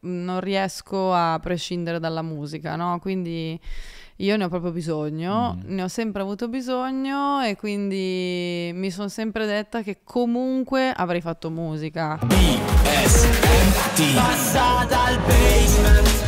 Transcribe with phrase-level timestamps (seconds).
[0.00, 2.98] non riesco a prescindere dalla musica, no?
[3.00, 3.58] Quindi
[4.16, 5.74] io ne ho proprio bisogno, mm.
[5.74, 11.50] ne ho sempre avuto bisogno e quindi mi sono sempre detta che comunque avrei fatto
[11.50, 12.18] musica.
[12.22, 16.19] BSMT Passa dal basement Basement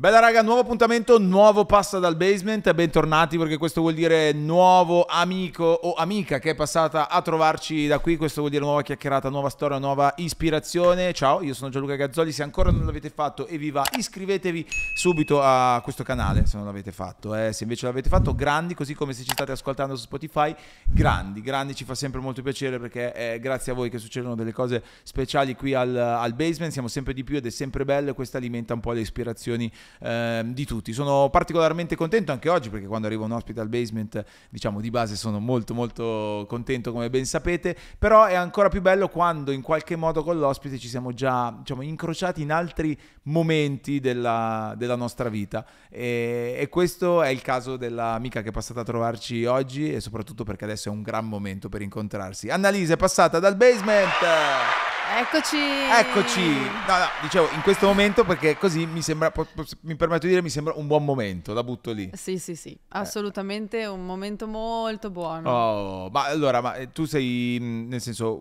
[0.00, 5.64] Bella raga, nuovo appuntamento, nuovo passa dal basement, bentornati perché questo vuol dire nuovo amico
[5.64, 9.50] o amica che è passata a trovarci da qui, questo vuol dire nuova chiacchierata, nuova
[9.50, 11.12] storia, nuova ispirazione.
[11.12, 15.42] Ciao, io sono Gianluca Gazzoli, se ancora non l'avete fatto e vi va iscrivetevi subito
[15.42, 17.52] a questo canale se non l'avete fatto, eh.
[17.52, 21.74] se invece l'avete fatto grandi, così come se ci state ascoltando su Spotify, grandi, grandi,
[21.74, 25.54] ci fa sempre molto piacere perché è grazie a voi che succedono delle cose speciali
[25.54, 28.72] qui al, al basement, siamo sempre di più ed è sempre bello e questo alimenta
[28.72, 30.92] un po' le ispirazioni eh, di tutti.
[30.92, 35.16] Sono particolarmente contento anche oggi perché quando arriva un ospite al basement, diciamo di base
[35.16, 39.96] sono molto molto contento come ben sapete, però è ancora più bello quando in qualche
[39.96, 45.64] modo con l'ospite ci siamo già diciamo, incrociati in altri momenti della, della nostra vita
[45.88, 50.44] e, e questo è il caso dell'amica che è passata a trovarci oggi e soprattutto
[50.44, 52.48] perché adesso è un gran momento per incontrarsi.
[52.48, 54.99] Annalisa è passata dal basement!
[55.12, 55.56] Eccoci!
[55.58, 56.40] Eccoci!
[56.86, 59.32] No, no, dicevo in questo momento perché così mi sembra,
[59.80, 62.08] mi permetto di dire, mi sembra un buon momento, la butto lì.
[62.14, 65.50] Sì, sì, sì, assolutamente un momento molto buono.
[65.50, 68.40] Oh, ma allora, ma tu sei, nel senso,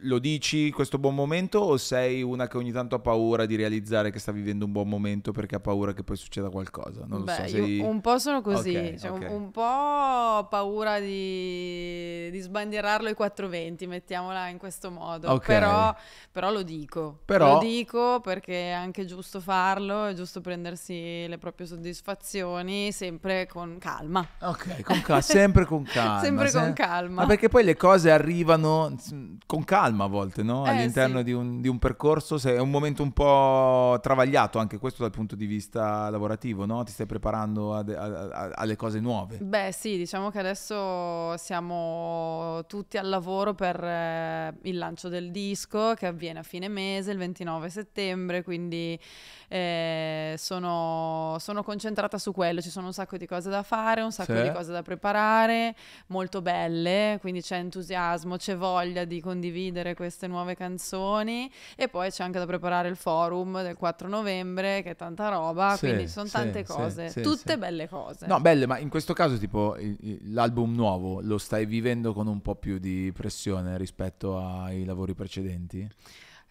[0.00, 4.10] lo dici questo buon momento o sei una che ogni tanto ha paura di realizzare
[4.10, 7.04] che sta vivendo un buon momento perché ha paura che poi succeda qualcosa?
[7.06, 7.48] Non Beh, lo so.
[7.48, 7.78] Sei...
[7.80, 9.28] un po' sono così, okay, cioè, okay.
[9.28, 15.30] Un, un, po' ho paura di, di sbandierarlo ai 420, mettiamola in questo modo.
[15.32, 15.58] Okay.
[15.58, 15.96] Però,
[16.30, 17.20] però, lo dico.
[17.24, 17.54] Però...
[17.54, 23.78] Lo dico perché è anche giusto farlo, è giusto prendersi le proprie soddisfazioni sempre con
[23.78, 24.26] calma.
[24.40, 26.20] Ok, con cal- sempre con calma.
[26.20, 26.58] sempre se...
[26.58, 27.22] con calma.
[27.22, 28.94] Ma perché poi le cose arrivano
[29.46, 30.66] con calma a volte, no?
[30.66, 31.24] Eh, All'interno sì.
[31.24, 35.12] di, un, di, un, percorso, se è un momento un po' travagliato anche questo dal
[35.12, 36.82] punto di vista lavorativo, no?
[36.82, 39.38] Ti stai preparando a, a, a, alle cose nuove.
[39.38, 45.94] Beh sì, diciamo che adesso siamo tutti al lavoro per eh, il lancio del disco
[45.94, 48.98] che avviene a fine mese, il 29 settembre, quindi
[49.52, 54.12] eh, sono, sono, concentrata su quello, ci sono un sacco di cose da fare, un
[54.12, 54.42] sacco sì.
[54.42, 55.74] di cose da preparare,
[56.06, 62.22] molto belle, quindi c'è entusiasmo, c'è voglia di condividere queste nuove canzoni e poi c'è
[62.22, 66.28] anche da preparare il forum del 4 novembre, che è tanta roba, sì, quindi sono
[66.28, 68.28] tante sì, cose, tutte belle cose.
[68.28, 69.76] No, belle, ma in questo caso tipo
[70.26, 75.88] l'album nuovo lo stai vivendo con un po' più di pressione rispetto ai lavori precedenti?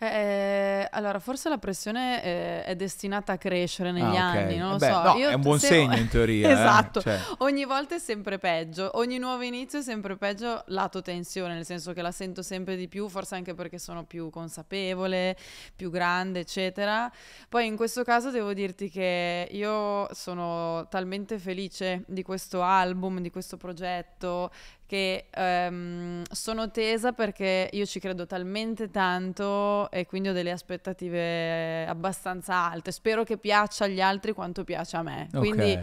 [0.01, 4.43] Eh, allora, forse la pressione eh, è destinata a crescere negli ah, okay.
[4.43, 5.01] anni, non lo Beh, so.
[5.01, 5.67] No, Io è un buon se...
[5.67, 6.47] segno in teoria.
[6.47, 7.01] Eh, esatto, eh?
[7.01, 7.19] cioè...
[7.39, 11.91] ogni volta è sempre peggio, ogni nuovo inizio è sempre peggio lato tensione, nel senso
[11.91, 15.35] che la sento sempre di più, forse anche perché sono più consapevole,
[15.75, 17.11] più grande, eccetera.
[17.49, 23.29] Poi in questo caso devo dirti che io sono talmente felice di questo album, di
[23.29, 24.49] questo progetto,
[24.89, 31.85] che um, sono tesa perché io ci credo talmente tanto e quindi ho delle aspettative
[31.85, 32.91] abbastanza alte.
[32.91, 35.27] Spero che piaccia agli altri quanto piace a me.
[35.31, 35.39] Okay.
[35.39, 35.79] Quindi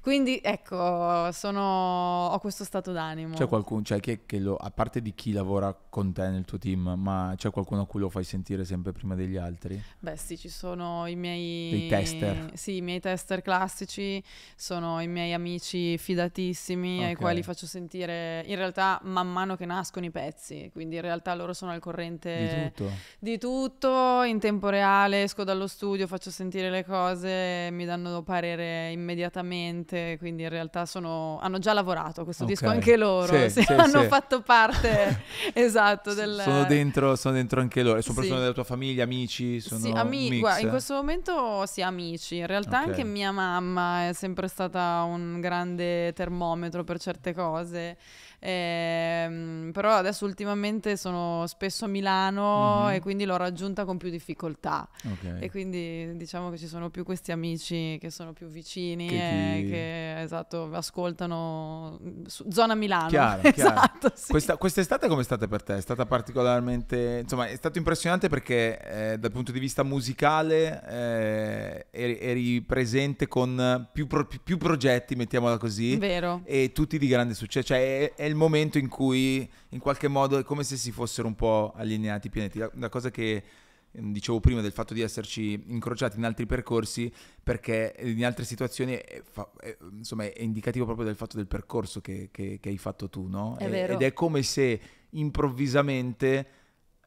[0.00, 3.34] quindi ecco, sono, ho questo stato d'animo.
[3.34, 6.58] C'è qualcuno, cioè, che, che lo, a parte di chi lavora con te nel tuo
[6.58, 9.82] team, ma c'è qualcuno a cui lo fai sentire sempre prima degli altri?
[9.98, 11.70] Beh sì, ci sono i miei...
[11.70, 12.50] Dei tester?
[12.54, 14.22] Sì, i miei tester classici,
[14.56, 17.08] sono i miei amici fidatissimi okay.
[17.08, 21.34] ai quali faccio sentire, in realtà man mano che nascono i pezzi, quindi in realtà
[21.34, 26.30] loro sono al corrente di tutto, di tutto in tempo reale, esco dallo studio, faccio
[26.30, 32.24] sentire le cose, mi danno parere immediatamente gente, quindi in realtà sono, hanno già lavorato
[32.24, 32.54] questo okay.
[32.54, 34.06] disco anche loro, sì, sì, hanno sì.
[34.06, 35.22] fatto parte
[35.52, 36.40] esatto del...
[36.42, 39.60] Sono dentro, sono dentro anche loro, sono persone della tua famiglia, amici?
[39.60, 42.90] Sono sì, amici, in questo momento sì, amici, in realtà okay.
[42.90, 47.96] anche mia mamma è sempre stata un grande termometro per certe cose.
[48.40, 52.94] Eh, però adesso ultimamente sono spesso a Milano mm-hmm.
[52.94, 54.88] e quindi l'ho raggiunta con più difficoltà.
[55.12, 55.40] Okay.
[55.40, 59.62] E quindi diciamo che ci sono più questi amici che sono più vicini che e
[59.62, 59.70] ti...
[59.70, 61.98] che esatto, ascoltano
[62.48, 63.08] zona Milano.
[63.18, 64.30] Chiaro, esatto, Sì.
[64.30, 65.76] Questa, quest'estate come è stata per te?
[65.76, 71.86] È stata particolarmente, insomma, è stato impressionante perché eh, dal punto di vista musicale eh,
[71.90, 75.96] eri, eri, presente con più, pro, più, progetti, mettiamola così.
[75.96, 76.42] Vero.
[76.44, 77.66] E tutti di grande successo.
[77.66, 81.26] Cioè, è, è il momento in cui in qualche modo è come se si fossero
[81.26, 82.58] un po' allineati i pianeti.
[82.58, 83.42] La, la cosa che
[83.90, 88.94] ehm, dicevo prima del fatto di esserci incrociati in altri percorsi perché in altre situazioni
[88.94, 92.78] è, fa, è, insomma, è indicativo proprio del fatto del percorso che, che, che hai
[92.78, 93.56] fatto tu, no?
[93.58, 93.94] È vero.
[93.94, 94.80] Ed è come se
[95.10, 96.46] improvvisamente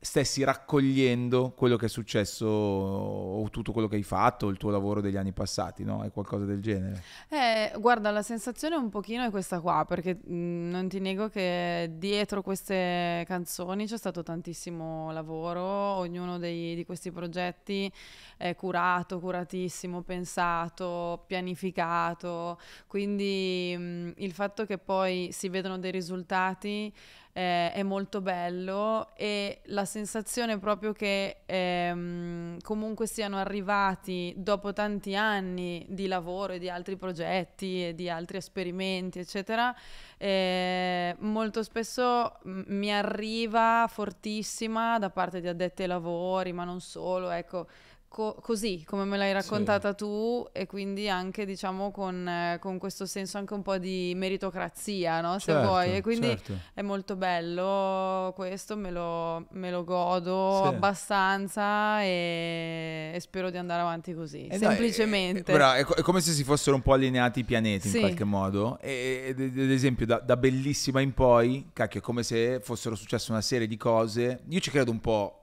[0.03, 4.99] stessi raccogliendo quello che è successo o tutto quello che hai fatto, il tuo lavoro
[4.99, 6.01] degli anni passati, no?
[6.01, 7.03] È qualcosa del genere.
[7.29, 12.41] Eh, guarda, la sensazione un pochino è questa qua, perché non ti nego che dietro
[12.41, 17.91] queste canzoni c'è stato tantissimo lavoro, ognuno dei, di questi progetti
[18.37, 26.91] è curato, curatissimo, pensato, pianificato, quindi mh, il fatto che poi si vedono dei risultati
[27.33, 35.15] eh, è molto bello e la sensazione proprio che ehm, comunque siano arrivati dopo tanti
[35.15, 39.73] anni di lavoro e di altri progetti e di altri esperimenti, eccetera,
[40.17, 46.81] eh, molto spesso m- mi arriva fortissima da parte di addetti ai lavori, ma non
[46.81, 47.67] solo, ecco
[48.11, 49.95] co- così come me l'hai raccontata sì.
[49.95, 55.21] tu e quindi anche diciamo con, eh, con, questo senso anche un po' di meritocrazia,
[55.21, 55.39] no?
[55.39, 55.95] se certo, vuoi.
[55.95, 56.57] E quindi certo.
[56.73, 60.67] è molto bello questo, me lo, me lo godo sì.
[60.67, 65.57] abbastanza e, e, spero di andare avanti così, eh semplicemente.
[65.57, 67.95] No, è, è, è, come se si fossero un po' allineati i pianeti sì.
[67.95, 68.77] in qualche modo.
[68.81, 73.41] E, ad esempio da, da bellissima in poi, cacchio, è come se fossero successe una
[73.41, 74.41] serie di cose.
[74.49, 75.40] Io ci credo un po'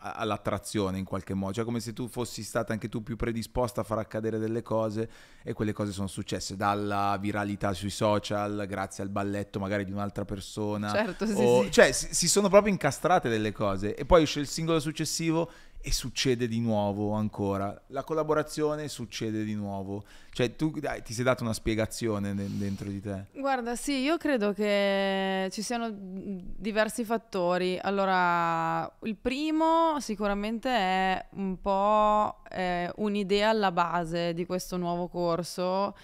[0.00, 3.84] all'attrazione in qualche modo, cioè come se tu fossi stata anche tu più predisposta a
[3.84, 5.10] far accadere delle cose
[5.42, 10.24] e quelle cose sono successe dalla viralità sui social, grazie al balletto magari di un'altra
[10.24, 10.90] persona.
[10.90, 11.70] Certo, sì, o, sì.
[11.72, 15.50] Cioè si, si sono proprio incastrate delle cose e poi esce il singolo successivo
[15.80, 17.82] e succede di nuovo ancora.
[17.88, 20.04] La collaborazione succede di nuovo.
[20.32, 23.26] Cioè, tu dai, ti sei dato una spiegazione dentro di te?
[23.32, 27.78] Guarda, sì, io credo che ci siano diversi fattori.
[27.80, 35.94] Allora, il primo sicuramente è un po' eh, un'idea alla base di questo nuovo corso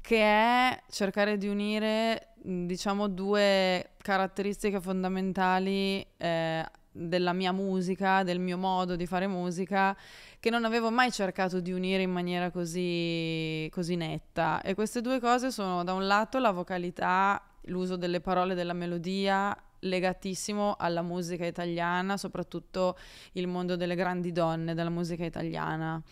[0.00, 6.64] che è cercare di unire diciamo due caratteristiche fondamentali eh,
[6.98, 9.96] della mia musica, del mio modo di fare musica,
[10.40, 14.60] che non avevo mai cercato di unire in maniera così, così netta.
[14.62, 19.56] E queste due cose sono da un lato la vocalità, l'uso delle parole della melodia,
[19.80, 22.98] legatissimo alla musica italiana, soprattutto
[23.32, 26.02] il mondo delle grandi donne della musica italiana.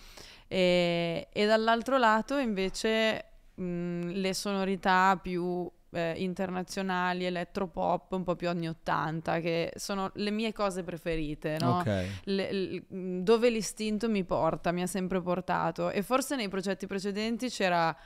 [0.47, 3.25] E, e dall'altro lato invece
[3.55, 10.31] mh, le sonorità più eh, internazionali, elettropop, un po' più anni 80, che sono le
[10.31, 11.79] mie cose preferite, no?
[11.79, 12.09] Okay.
[12.25, 12.83] Le, le,
[13.23, 15.91] dove l'istinto mi porta, mi ha sempre portato.
[15.91, 17.97] E forse nei progetti precedenti c'era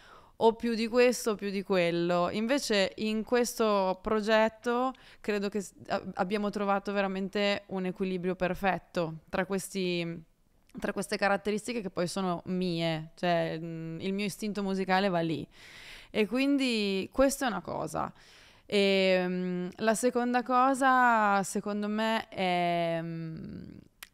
[0.42, 2.31] o più di questo o più di quello.
[2.31, 5.64] Invece in questo progetto credo che
[6.14, 10.28] abbiamo trovato veramente un equilibrio perfetto tra questi
[10.78, 15.46] tra queste caratteristiche che poi sono mie, cioè il mio istinto musicale va lì.
[16.11, 18.12] E quindi questa è una cosa.
[18.67, 23.67] E, um, la seconda cosa, secondo me, è um,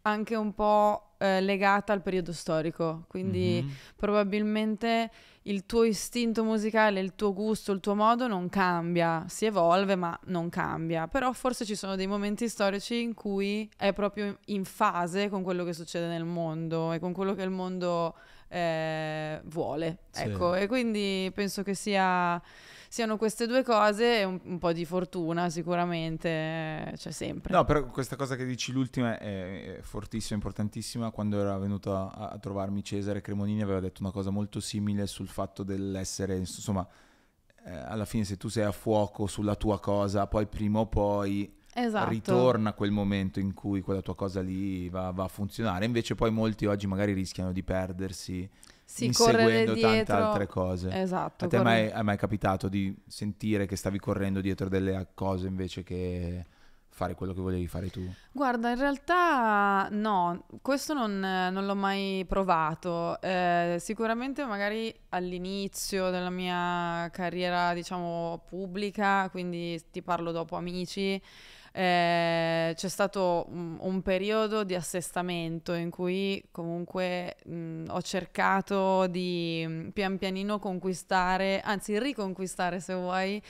[0.02, 3.04] anche un po' eh, legata al periodo storico.
[3.08, 3.74] Quindi mm-hmm.
[3.96, 5.10] probabilmente
[5.42, 10.18] il tuo istinto musicale, il tuo gusto, il tuo modo non cambia, si evolve ma
[10.26, 11.08] non cambia.
[11.08, 15.64] Però forse ci sono dei momenti storici in cui è proprio in fase con quello
[15.64, 18.14] che succede nel mondo e con quello che il mondo
[18.48, 19.98] eh, vuole.
[20.10, 20.22] Sì.
[20.22, 22.40] Ecco, e quindi penso che sia,
[22.88, 27.52] siano queste due cose e un, un, po' di fortuna sicuramente c'è sempre.
[27.52, 31.10] No, però questa cosa che dici l'ultima è, è fortissima, importantissima.
[31.10, 35.28] Quando era venuto a, a, trovarmi Cesare Cremonini aveva detto una cosa molto simile sul
[35.28, 36.86] fatto dell'essere, insomma,
[37.64, 41.55] eh, alla fine se tu sei a fuoco sulla tua cosa, poi prima o poi
[41.76, 42.08] esatto.
[42.10, 45.84] ritorna quel momento in cui quella tua cosa lì va, va, a funzionare.
[45.84, 48.48] Invece poi molti oggi magari rischiano di perdersi
[48.84, 50.90] sì, inseguendo tante altre cose.
[50.90, 51.44] Esatto.
[51.44, 55.82] A te mai, è mai capitato di sentire che stavi correndo dietro delle cose invece
[55.82, 56.44] che
[56.96, 58.00] fare quello che volevi fare tu?
[58.32, 63.20] Guarda, in realtà no, questo non, non l'ho mai provato.
[63.20, 71.20] Eh, sicuramente magari all'inizio della mia carriera, diciamo, pubblica, quindi ti parlo dopo amici,
[71.76, 79.90] eh, c'è stato un, un, periodo di assestamento in cui comunque mh, ho cercato di
[79.92, 83.42] pian pianino conquistare, anzi riconquistare se vuoi,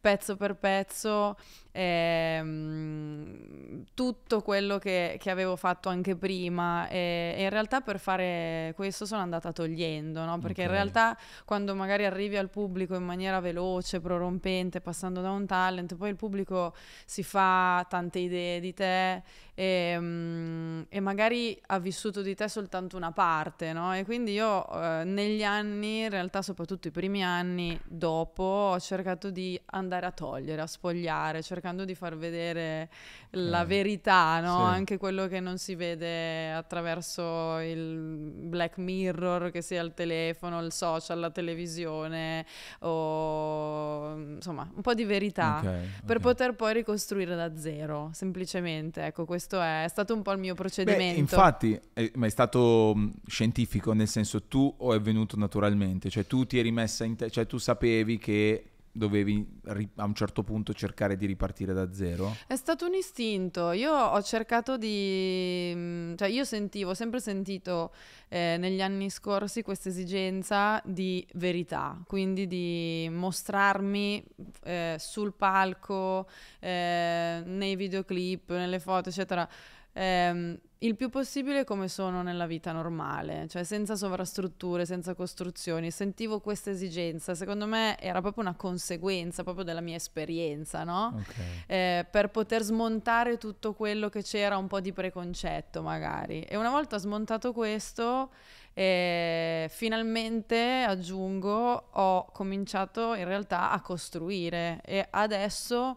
[0.00, 1.36] pezzo per pezzo
[1.76, 3.54] ehm,
[3.94, 9.06] tutto quello che, che, avevo fatto anche prima e, e, in realtà per fare questo
[9.06, 10.38] sono andata togliendo, no?
[10.38, 10.66] perché okay.
[10.66, 15.96] in realtà quando magari arrivi al pubblico in maniera veloce, prorompente, passando da un talent,
[15.96, 19.22] poi il pubblico si fa tante idee di te
[19.54, 23.94] e, um, e magari ha vissuto di te soltanto una parte, no?
[23.94, 29.30] E quindi io eh, negli anni, in realtà soprattutto i primi anni dopo, ho cercato
[29.30, 32.90] di andare a togliere, a spogliare, cercando di far vedere
[33.30, 34.58] la Eh, verità, no?
[34.58, 34.62] sì.
[34.64, 37.96] Anche quello che non si vede attraverso il
[38.34, 42.44] Black Mirror, che sia il telefono, il social, la televisione,
[42.80, 45.64] o insomma un po' di verità.
[45.64, 46.20] Ok, Per ok.
[46.20, 49.06] poter poi ricostruire da zero, semplicemente.
[49.06, 51.14] Ecco, questo è stato un po' il mio Beh, procedimento.
[51.14, 56.10] infatti, è, ma è stato mh, scientifico, nel senso tu o è venuto naturalmente?
[56.10, 59.60] Cioè tu ti eri messa in te, cioè tu sapevi che dovevi
[59.96, 62.34] a un certo punto cercare di ripartire da zero?
[62.46, 63.72] È stato un istinto.
[63.72, 65.72] Io ho cercato di...
[65.74, 67.92] mm, cioè io sentivo, ho sempre sentito
[68.28, 74.24] eh, negli anni scorsi questa esigenza di verità, quindi di mostrarmi
[74.62, 76.28] eh, sul palco,
[76.60, 79.48] eh, nei videoclip, nelle foto, eccetera.
[79.94, 85.90] Ehm, il più possibile come sono nella vita normale, cioè senza sovrastrutture, senza costruzioni.
[85.90, 91.14] Sentivo questa esigenza, secondo me era proprio una conseguenza proprio della mia esperienza, no?
[91.16, 91.34] Ok.
[91.66, 96.42] eh, per poter smontare tutto quello che c'era, un po' di preconcetto magari.
[96.42, 98.30] E una volta smontato questo,
[98.74, 105.96] eh, finalmente, aggiungo, ho cominciato in realtà a costruire e adesso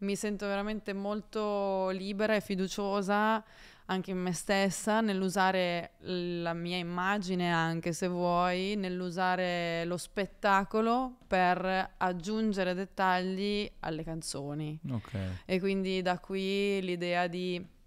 [0.00, 3.42] mi sento veramente molto libera e fiduciosa
[3.90, 11.94] anche in me stessa nell'usare la mia immagine anche se vuoi, nell'usare lo spettacolo per
[11.96, 14.78] aggiungere dettagli alle canzoni.
[14.90, 15.12] Ok.
[15.44, 17.78] E quindi da qui l'idea di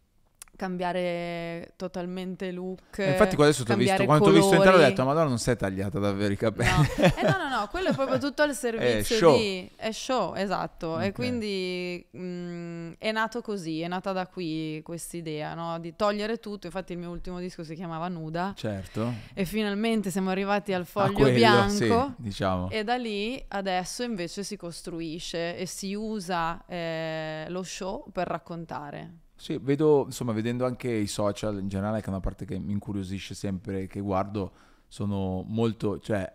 [0.55, 2.99] cambiare totalmente look.
[2.99, 5.27] E infatti qua adesso ti ho visto, quando ti ho visto entrare ho detto, madonna
[5.27, 6.69] non sei tagliata davvero i capelli.
[6.69, 6.83] No.
[7.03, 9.37] Eh, no, no, no, quello è proprio tutto al servizio show.
[9.37, 9.69] di...
[9.75, 10.99] È show, esatto.
[10.99, 11.13] E Ok.
[11.13, 15.79] quindi mh, è nato così, è nata da qui quest'idea, no?
[15.79, 16.67] Di togliere tutto.
[16.67, 18.53] Infatti il mio ultimo disco si chiamava Nuda.
[18.55, 19.11] Certo.
[19.33, 22.13] E finalmente siamo arrivati al foglio quello, bianco.
[22.15, 22.69] sì, diciamo.
[22.69, 29.17] E da lì adesso invece si costruisce e si usa eh, lo show per raccontare.
[29.43, 32.71] Sì, vedo, insomma, vedendo anche i social in generale, che è una parte che mi
[32.71, 34.53] incuriosisce sempre, che guardo,
[34.87, 36.33] sono molto, cioè,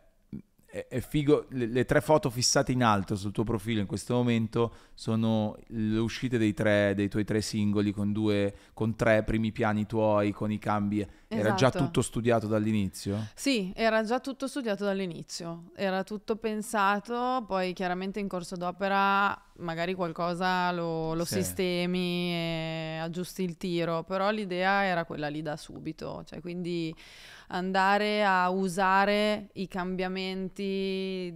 [0.70, 4.74] è, figo, le, le tre foto fissate in alto sul tuo profilo in questo momento
[4.94, 9.86] sono le uscite dei, tre, dei tuoi tre singoli con due, con tre primi piani
[9.86, 11.06] tuoi, con i cambi.
[11.26, 11.84] Era già Esatto.
[11.84, 13.28] tutto studiato dall'inizio?
[13.34, 19.94] Sì, era già tutto studiato dall'inizio, era tutto pensato, poi chiaramente in corso d'opera magari
[19.94, 21.34] qualcosa lo, lo Sì.
[21.42, 26.94] sistemi e aggiusti il tiro, però l'idea era quella lì da subito, cioè quindi
[27.48, 31.32] andare a usare i cambiamenti,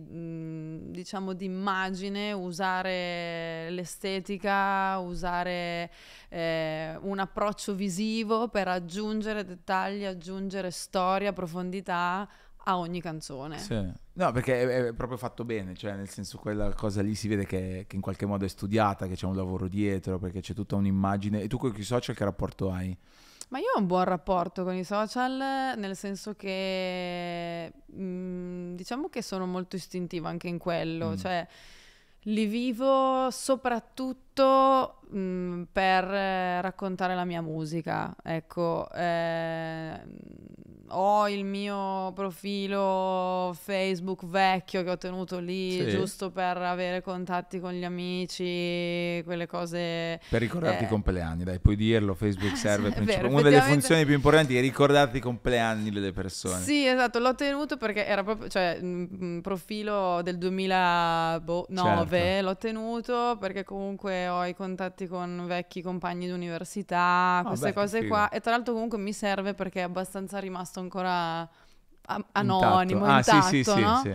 [0.90, 5.90] diciamo, di immagine, usare l'estetica, usare
[6.28, 12.28] eh, un approccio visivo per aggiungere dettagli, aggiungere storia, profondità
[12.64, 13.59] a ogni canzone.
[13.59, 13.90] Sì.
[14.14, 17.47] No, perché è, è proprio fatto bene, cioè nel senso quella cosa lì si vede
[17.47, 20.76] che, che in qualche modo è studiata, che c'è un lavoro dietro, perché c'è tutta
[20.76, 21.40] un'immagine.
[21.40, 22.97] E tu con i social che rapporto hai?
[23.53, 29.21] Ma io ho un buon rapporto con i social, nel senso che mh, diciamo che
[29.21, 31.17] sono molto istintiva anche in quello, Mm.
[31.17, 31.47] cioè
[32.27, 38.17] li vivo soprattutto mh, per eh, raccontare la mia musica.
[38.23, 40.01] Ecco, eh,
[40.95, 45.89] ho il mio profilo Facebook vecchio che ho tenuto lì Sì.
[45.91, 50.87] giusto per avere contatti con gli amici, quelle cose Per ricordarti Eh.
[50.87, 52.93] i compleanni, dai, puoi dirlo, Facebook serve.
[52.93, 56.61] Sì, vero, Una delle funzioni più importanti è ricordarti i compleanni delle persone.
[56.63, 62.45] Sì, esatto, l'ho tenuto perché era proprio, cioè, un profilo del 2009, Certo.
[62.47, 67.79] l'ho tenuto perché comunque ho i contatti con vecchi compagni di università, queste beh, che
[67.79, 71.49] cose qua, e tra l'altro comunque mi serve perché è abbastanza rimasto ancora a-
[72.17, 72.33] Intatto.
[72.33, 74.01] anonimo, Ah, intatto, sì, sì, no?
[74.03, 74.15] sì.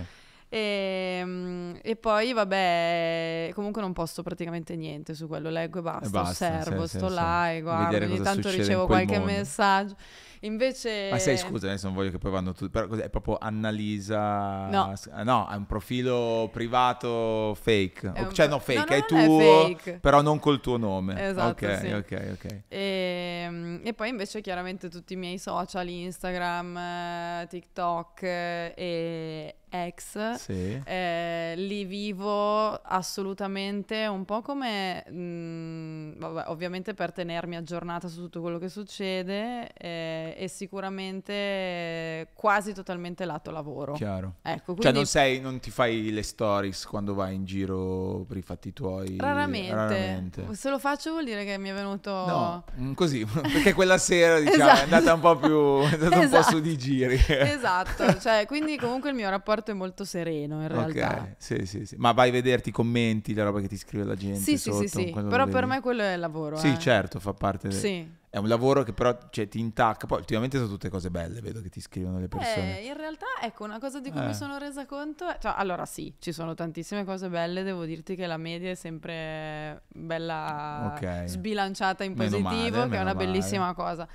[0.49, 6.57] E, poi vabbè, comunque non posto praticamente niente su quello, leggo e basta, E basta,
[6.57, 9.33] osservo, sto là e guardo, ogni tanto ricevo qualche mondo.
[9.33, 9.95] messaggio.
[10.41, 11.09] Invece...
[11.11, 13.03] Ma sai, scusa, adesso non voglio che poi vanno tutti, però cos'è?
[13.03, 14.67] È proprio Annalisa...
[14.67, 14.93] No.
[15.11, 18.11] Ah, No, è un profilo privato fake.
[18.13, 19.99] È cioè, no, fake, no, è non è tuo, fake.
[19.99, 21.29] però non col tuo nome.
[21.29, 21.91] Esatto, Ok, sì.
[21.91, 22.59] ok, ok.
[22.67, 29.55] E, mm, e poi invece chiaramente tutti i miei social, Instagram, eh, TikTok eh, e,
[29.69, 30.81] ex, Sì.
[30.85, 38.41] eh, li vivo assolutamente un po' come, mm, vabbè, ovviamente per tenermi aggiornata su tutto
[38.41, 43.93] quello che succede eh, e sicuramente eh, quasi totalmente lato lavoro.
[43.93, 44.35] Chiaro.
[44.43, 48.37] Ecco, Cioè quindi non sei, non ti fai le stories quando vai in giro per
[48.37, 49.17] i fatti tuoi?
[49.17, 49.73] raramente.
[49.73, 50.53] Raramente.
[50.53, 52.11] Se lo faccio vuol dire che mi è venuto...
[52.11, 54.79] No, mm, così, perché quella sera diciamo, Esatto.
[54.79, 56.55] è andata un po' più, è andata un po' Esatto.
[56.55, 57.19] su di giri.
[57.27, 61.21] Esatto, cioè, quindi comunque il mio rapporto è molto sereno in realtà.
[61.21, 61.95] Ok, sì, sì, sì.
[61.97, 64.69] Ma vai a vederti i commenti, la roba che ti scrive la gente Sì, sì,
[64.69, 65.09] sotto, sì, sì.
[65.09, 66.57] quello Però per me quello è il lavoro.
[66.57, 66.79] Sì, eh.
[66.79, 67.77] certo, fa parte del...
[67.77, 68.16] Sì.
[68.29, 70.05] È un lavoro che però cioè, ti intacca.
[70.05, 72.79] Poi ultimamente sono tutte cose belle, vedo che ti scrivono le persone.
[72.81, 74.25] Eh, in realtà, ecco, una cosa di cui Eh.
[74.25, 75.37] mi sono resa conto è...
[75.39, 79.83] Cioè, allora sì, ci sono tantissime cose belle, devo dirti che la media è sempre
[79.87, 81.23] bella Ok.
[81.25, 83.25] sbilanciata in Meno positivo, male, che è una male.
[83.25, 84.07] bellissima cosa.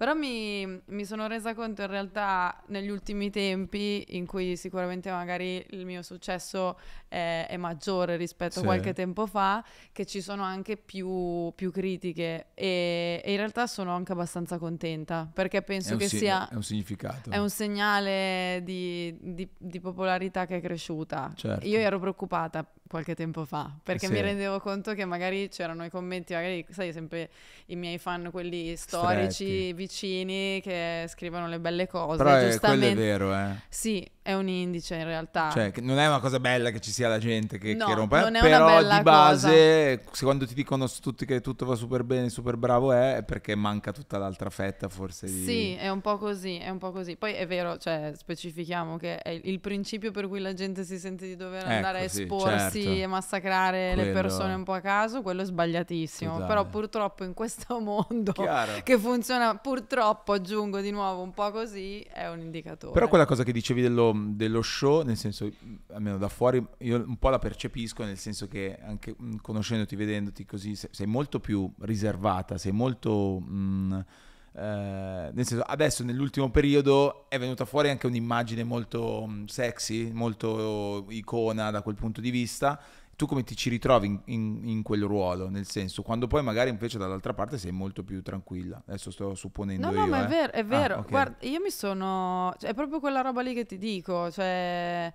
[0.00, 5.62] Però mi, mi sono resa conto in realtà negli ultimi tempi in cui sicuramente magari
[5.72, 8.58] il mio successo è, è maggiore rispetto Sì.
[8.60, 13.66] a qualche tempo fa, che ci sono anche più, più critiche e, e in realtà
[13.66, 16.48] sono anche abbastanza contenta perché penso che si- sia...
[16.48, 17.28] è un significato.
[17.28, 21.30] È un segnale di, di- di popolarità che è cresciuta.
[21.36, 21.66] Certo.
[21.66, 24.12] Io ero preoccupata qualche tempo fa perché Sì.
[24.12, 27.28] mi rendevo conto che magari c'erano i commenti, magari sai sempre
[27.66, 29.72] i miei fan, quelli storici, Stretti.
[29.74, 32.16] vicini che scrivono le belle cose.
[32.16, 33.54] Però è, quello è vero, eh.
[33.68, 35.50] Sì, è un indice in realtà.
[35.50, 38.20] Cioè, non è una cosa bella che ci sia la gente che, No, che rompe,
[38.20, 41.74] non è una però bella di base, se quando ti dicono tutti che tutto va
[41.74, 45.44] super bene, super bravo è, è perché manca tutta l'altra fetta forse di...
[45.44, 47.16] Sì, è un po' così, è un po' così.
[47.16, 51.26] Poi è vero, cioè, specifichiamo che è il principio per cui la gente si sente
[51.26, 53.00] di dover Ecco, andare a sì, esporsi certo.
[53.00, 56.32] e massacrare le Quello- persone un po' a caso, quello è sbagliatissimo.
[56.32, 56.48] Totale.
[56.48, 58.80] Però purtroppo in questo mondo Chiaro.
[58.82, 62.92] che funziona purtroppo, aggiungo di nuovo, un po' così, è un indicatore.
[62.92, 65.50] Però quella cosa che dicevi dello, dello show, nel senso,
[65.92, 70.44] almeno da fuori, io un po' la percepisco, nel senso che anche mh, conoscendoti, vedendoti
[70.44, 73.40] così, se- sei molto più riservata, sei molto...
[73.40, 74.04] mh,
[74.52, 81.06] eh, nel senso, adesso nell'ultimo periodo è venuta fuori anche un'immagine molto mh, sexy, molto
[81.08, 82.80] icona da quel punto di vista.
[83.20, 85.50] Tu come ti ci ritrovi in, in- in quel ruolo?
[85.50, 88.82] Nel senso, quando poi magari invece dall'altra parte sei molto più tranquilla.
[88.86, 89.98] Adesso sto supponendo No, io.
[90.00, 90.24] no, ma eh.
[90.24, 90.96] è vero, è Ah, vero.
[91.00, 91.08] ok.
[91.10, 92.54] Guarda, io mi sono...
[92.58, 95.12] cioè, è proprio quella roba lì che ti dico, cioè...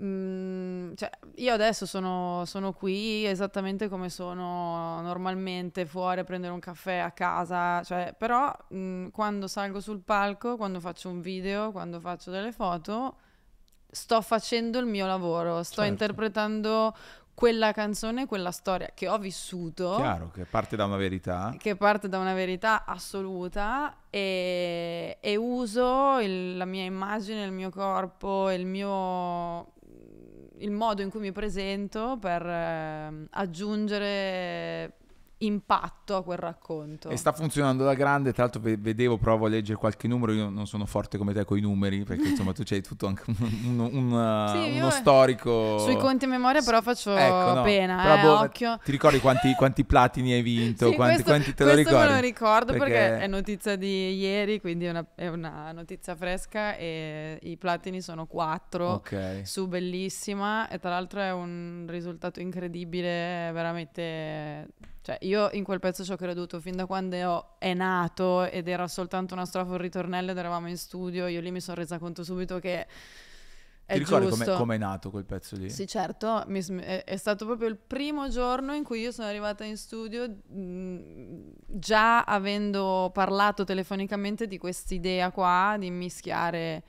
[0.00, 6.60] mm, cioè, io adesso sono, sono qui esattamente come sono normalmente fuori a prendere un
[6.60, 11.98] caffè a casa, cioè, però mm, quando salgo sul palco, quando faccio un video, quando
[11.98, 13.16] faccio delle foto,
[13.90, 15.90] sto facendo il mio lavoro, sto Certo.
[15.90, 16.94] interpretando
[17.34, 21.54] quella canzone, quella storia che ho vissuto Chiaro che parte da una verità.
[21.58, 27.70] che parte da una verità assoluta e, e uso il- la mia immagine, il mio
[27.70, 29.70] corpo, il mio
[30.58, 34.92] il modo in cui mi presento per ehm, aggiungere
[35.44, 37.08] impatto a quel racconto.
[37.08, 40.48] E sta funzionando da grande, tra l'altro ve- vedevo, provo a leggere qualche numero, io
[40.48, 43.78] non sono forte come te con i numeri, perché insomma tu c'hai tutto anche un-
[43.78, 45.78] un- un- Sì, uno storico.
[45.78, 48.78] Sui conti a memoria però faccio Ecco, no, pena, però eh, boh, occhio.
[48.84, 50.88] Ti ricordi quanti, quanti platini hai vinto?
[50.90, 52.08] Sì, quanti, questo, quanti te lo questo ricordi?
[52.12, 52.90] me lo ricordo perché...
[52.92, 58.00] Perché- è notizia di ieri, quindi è una, è una notizia fresca e i platini
[58.00, 58.90] sono quattro.
[58.92, 59.40] Ok.
[59.44, 64.68] su bellissima e tra l'altro è un risultato incredibile, veramente...
[65.02, 68.86] Cioè, io in quel pezzo ci ho creduto fin da quando è nato ed era
[68.86, 72.22] soltanto una strofa, un ritornello ed eravamo in studio, io lì mi sono resa conto
[72.22, 72.86] subito che
[73.84, 75.68] è Ti ricordi com'è, com'è nato quel pezzo lì?
[75.68, 79.64] Sì, certo, mi è, è stato proprio il primo giorno in cui io sono arrivata
[79.64, 86.84] in studio mh, già avendo parlato telefonicamente di quest'idea qua di mischiare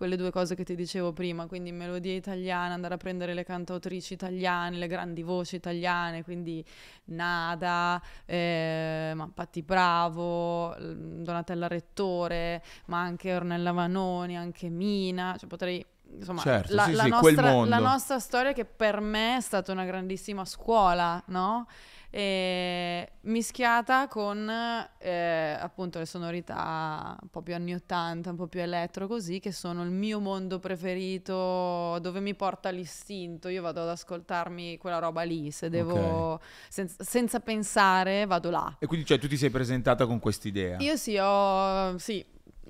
[0.00, 4.14] quelle due cose che ti dicevo prima, quindi melodia italiana, andare a prendere le cantautrici
[4.14, 6.64] italiane, le grandi voci italiane, quindi
[7.10, 15.84] Nada, eh, ma Patti Bravo, Donatella Rettore, ma anche Ornella Vanoni, anche Mina, cioè potrei
[16.16, 19.70] insomma Certo, la, sì, la sì, nostra, la nostra storia che per me è stata
[19.70, 21.66] una grandissima scuola, no?
[22.10, 24.50] E mischiata con
[24.98, 29.52] eh, appunto le sonorità un po' più anni 80, un po' più elettro così, che
[29.52, 33.48] sono il mio mondo preferito, dove mi porta l'istinto.
[33.48, 38.76] Io vado ad ascoltarmi quella roba lì, se devo, senza, senza pensare, vado là.
[38.80, 40.78] E quindi cioè, tu ti sei presentata con quest'idea?
[40.80, 42.24] Io sì, ho, sì,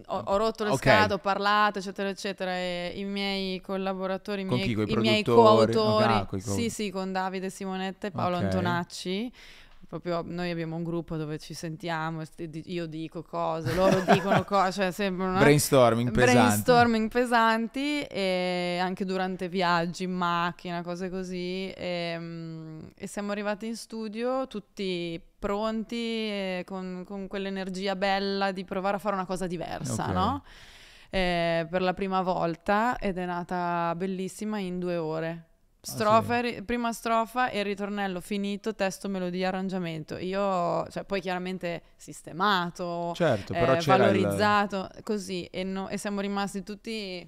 [0.06, 0.86] ho, ho rotto le Ok.
[0.86, 2.52] scatole, ho parlato, eccetera, eccetera.
[2.56, 4.72] E i miei collaboratori, i Con miei, chi?
[4.92, 5.76] I miei produttori?
[5.76, 8.42] coautori, Ah, coi co- sì, sì, con Davide Simonetta e Paolo Ok.
[8.44, 9.32] Antonacci.
[9.90, 12.22] Proprio noi abbiamo un gruppo dove ci sentiamo,
[12.66, 15.40] io dico cose, loro dicono cose, cioè sembra una...
[15.40, 16.40] Brainstorming pesante.
[16.40, 21.72] brainstorming pesanti e anche durante viaggi in macchina, cose così.
[21.72, 28.64] E, mm, e siamo arrivati in studio tutti pronti e con, con quell'energia bella di
[28.64, 30.12] provare a fare una cosa diversa, Ok.
[30.12, 30.44] no?
[31.10, 35.48] Eh, per la prima volta ed è nata bellissima in due ore.
[35.82, 40.18] Strofa, e ri- prima strofa e il ritornello finito, testo, melodia, arrangiamento.
[40.18, 46.20] Io, cioè, poi chiaramente sistemato, Certo, eh, c'era il- valorizzato, così, e, no- e siamo
[46.20, 47.26] rimasti tutti...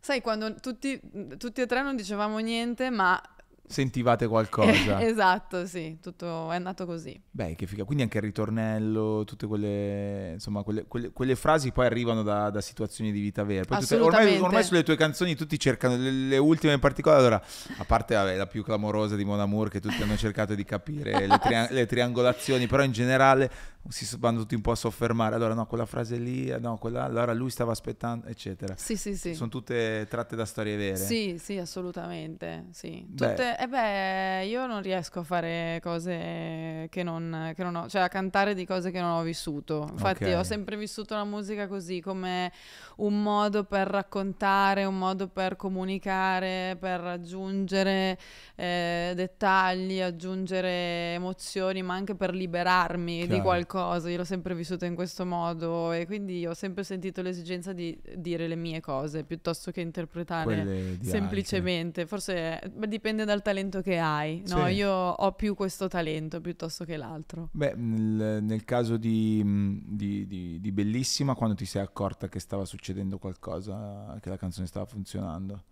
[0.00, 1.00] Sai, quando tutti,
[1.38, 3.18] tutti e tre non dicevamo niente, ma...
[3.66, 5.00] Sentivate qualcosa.
[5.06, 7.18] esatto, sì, tutto è andato così.
[7.30, 7.84] Beh, che figa.
[7.84, 12.60] Quindi anche il ritornello, tutte quelle, insomma, quelle, quelle- quelle frasi poi arrivano da, da
[12.60, 13.64] situazioni di vita vera.
[13.64, 17.20] Poi tutte- ormai, ormai sulle tue canzoni tutti cercano le, le ultime in particolare.
[17.20, 17.42] Allora,
[17.78, 21.26] a parte vabbè, la più clamorosa di Mon Amour, che tutti hanno cercato di capire
[21.26, 23.50] le, tria- le triangolazioni, però in generale
[23.88, 25.34] si vanno tutti un po' a soffermare.
[25.34, 28.74] Allora, no, quella frase lì, eh, no, quella, allora lui stava aspettando, eccetera.
[28.76, 29.34] Sì, sì, sì.
[29.34, 30.96] Sono tutte tratte da storie vere.
[30.96, 32.66] Sì, sì, assolutamente.
[32.70, 33.04] Sì.
[33.06, 33.28] Beh.
[33.28, 38.02] Tutte, eh beh, io non riesco a fare cose che non, che non ho, cioè
[38.02, 39.86] a cantare di cose che non ho vissuto.
[39.90, 40.38] Infatti, Ok.
[40.38, 42.52] ho sempre vissuto la musica così come
[42.96, 48.18] un modo per raccontare, un modo per comunicare, per aggiungere
[48.54, 53.42] eh, dettagli, aggiungere emozioni, ma anche per liberarmi di Chiaro.
[53.74, 54.08] Qualcosa.
[54.10, 58.46] Io l'ho sempre vissuto in questo modo e quindi ho sempre sentito l'esigenza di dire
[58.46, 62.06] le mie cose piuttosto che interpretare semplicemente.
[62.06, 64.42] Forse beh, dipende dal talento che hai.
[64.46, 64.72] No, Sì.
[64.74, 67.48] io ho più questo talento piuttosto che l'altro.
[67.52, 72.38] Beh, nel, nel caso di, mh, di- di- di Bellissima, quando ti sei accorta che
[72.38, 75.62] stava succedendo qualcosa, che la canzone stava funzionando?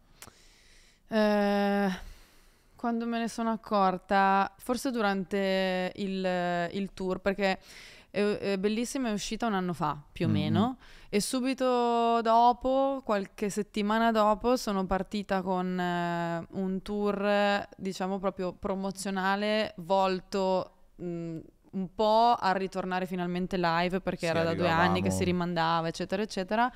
[1.09, 1.89] Eh,
[2.83, 7.61] quando me ne sono accorta, forse durante il, il tour, perché
[8.11, 10.35] è, Bellissima è uscita un anno fa, più o Mhm.
[10.35, 10.77] meno,
[11.09, 19.75] e subito dopo, qualche settimana dopo, sono partita con eh, un tour, diciamo proprio promozionale,
[19.77, 21.39] volto mh,
[21.75, 25.87] un po' a ritornare finalmente live, perché Sì, era da due anni che si rimandava,
[25.87, 26.69] eccetera, eccetera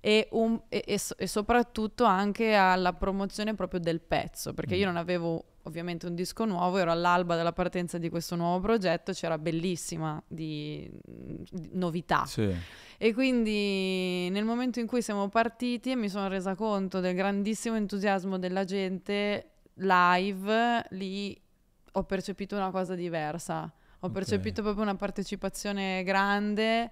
[0.00, 4.88] e, un- e- e e soprattutto anche alla promozione proprio del pezzo, perché io Mm.
[4.88, 9.36] non avevo ovviamente un disco nuovo, ero all'alba della partenza di questo nuovo progetto, c'era
[9.36, 12.24] bellissima di, di novità.
[12.24, 12.50] Sì.
[12.96, 18.38] E quindi nel momento in cui siamo partiti mi sono resa conto del grandissimo entusiasmo
[18.38, 21.38] della gente live, lì
[21.92, 23.70] ho percepito una cosa diversa.
[24.00, 26.90] Ho percepito proprio una partecipazione grande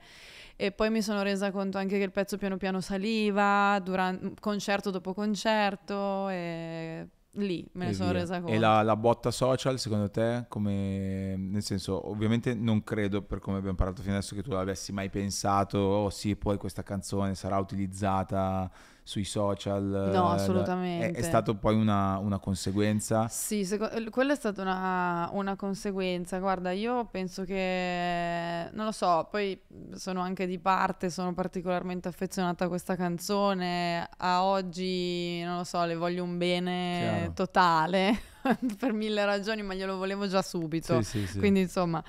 [0.57, 4.91] e poi mi sono resa conto anche che il pezzo piano piano saliva, duran- concerto
[4.91, 8.21] dopo concerto e lì me ne sono via.
[8.21, 8.53] resa conto.
[8.53, 11.37] E la, la botta social, secondo te, come...
[11.37, 15.09] Nel senso, ovviamente non credo, per come abbiamo parlato fino adesso, che tu l'avessi mai
[15.11, 18.71] pensato, oh sì, poi questa canzone sarà utilizzata
[19.09, 19.83] sui social.
[19.85, 21.19] No, eh, È, assolutamente.
[21.19, 23.27] è stato poi una, una conseguenza.
[23.29, 26.39] Sì, seco- eh, quella è stata una, una conseguenza.
[26.39, 29.59] Guarda, io penso che, non lo so, poi
[29.95, 34.07] sono anche di parte, sono particolarmente affezionata a questa canzone.
[34.19, 37.33] A oggi, non lo so, le voglio un bene Chiaro.
[37.33, 38.21] totale
[38.79, 41.01] per mille ragioni, ma glielo volevo già subito.
[41.01, 41.39] Sì, sì, sì.
[41.39, 42.05] Quindi insomma,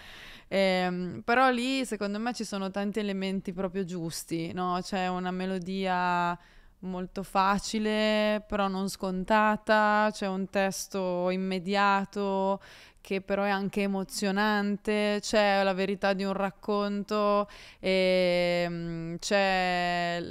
[0.49, 4.79] ehm, però lì secondo me ci sono tanti elementi proprio giusti, no?
[4.81, 6.37] C'è una melodia
[6.81, 12.61] molto facile, però non scontata, c'è un testo immediato
[13.01, 17.47] che però è anche emozionante, c'è la verità di un racconto,
[17.79, 20.21] e, mm, c'è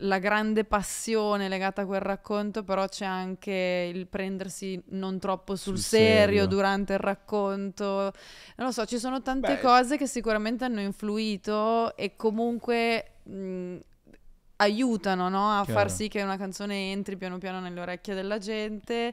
[0.00, 5.74] la grande passione legata a quel racconto, però c'è anche il prendersi non troppo sul,
[5.76, 6.46] Sul serio, serio.
[6.46, 8.12] durante il racconto.
[8.56, 9.60] Non lo so, ci sono tante Beh.
[9.60, 13.76] cose che sicuramente hanno influito e comunque mh,
[14.60, 15.80] aiutano no, a Chiaro.
[15.80, 19.12] far sì che una canzone entri piano piano nelle orecchie della gente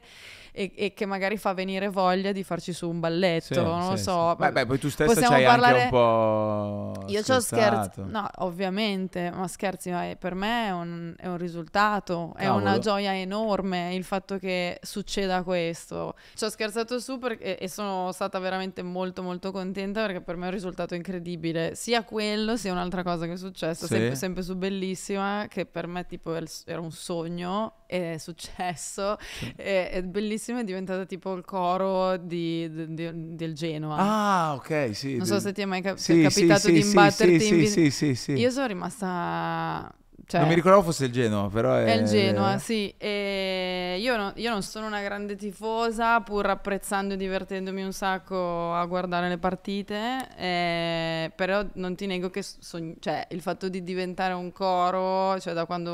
[0.52, 3.96] e, e che magari fa venire voglia di farci su un balletto, Sì, non lo
[3.96, 4.30] sì, so.
[4.30, 4.36] sì.
[4.38, 7.90] Beh, beh, poi tu stessa Possiamo c'hai anche parlare- un po' Io ci ho scherzato.
[7.92, 12.44] scherzi, no, ovviamente, ma scherzi, ma è- per me è un, è un risultato, è
[12.44, 12.62] Cavolo.
[12.64, 16.14] una gioia enorme il fatto che succeda questo.
[16.34, 20.44] Ci ho scherzato su perché, e sono stata veramente molto molto contenta perché per me
[20.44, 23.94] è un risultato incredibile, sia quello sia un'altra cosa che è successa, Sì.
[23.94, 29.16] sempre, sempre su Bellissima, che per me tipo era un sogno, e è successo,
[29.56, 33.96] e, è bellissima, è diventata tipo il coro di- di- di- del Genoa.
[33.98, 35.16] Ah, ok, sì.
[35.16, 37.66] non so se ti è mai cap- sì, capitato sì, di sì, imbatterti sì, in
[37.66, 38.32] sì, sì, sì, sì.
[38.32, 39.94] io sono rimasta
[40.26, 41.84] cioè, non mi ricordavo fosse il Genoa, però è...
[41.84, 42.92] È il Genoa, sì.
[42.98, 48.84] Io, no- io non sono una grande tifosa, pur apprezzando e divertendomi un sacco a
[48.86, 54.32] guardare le partite, eh, però non ti nego che sogn- cioè, il fatto di diventare
[54.34, 55.92] un coro, cioè da quando,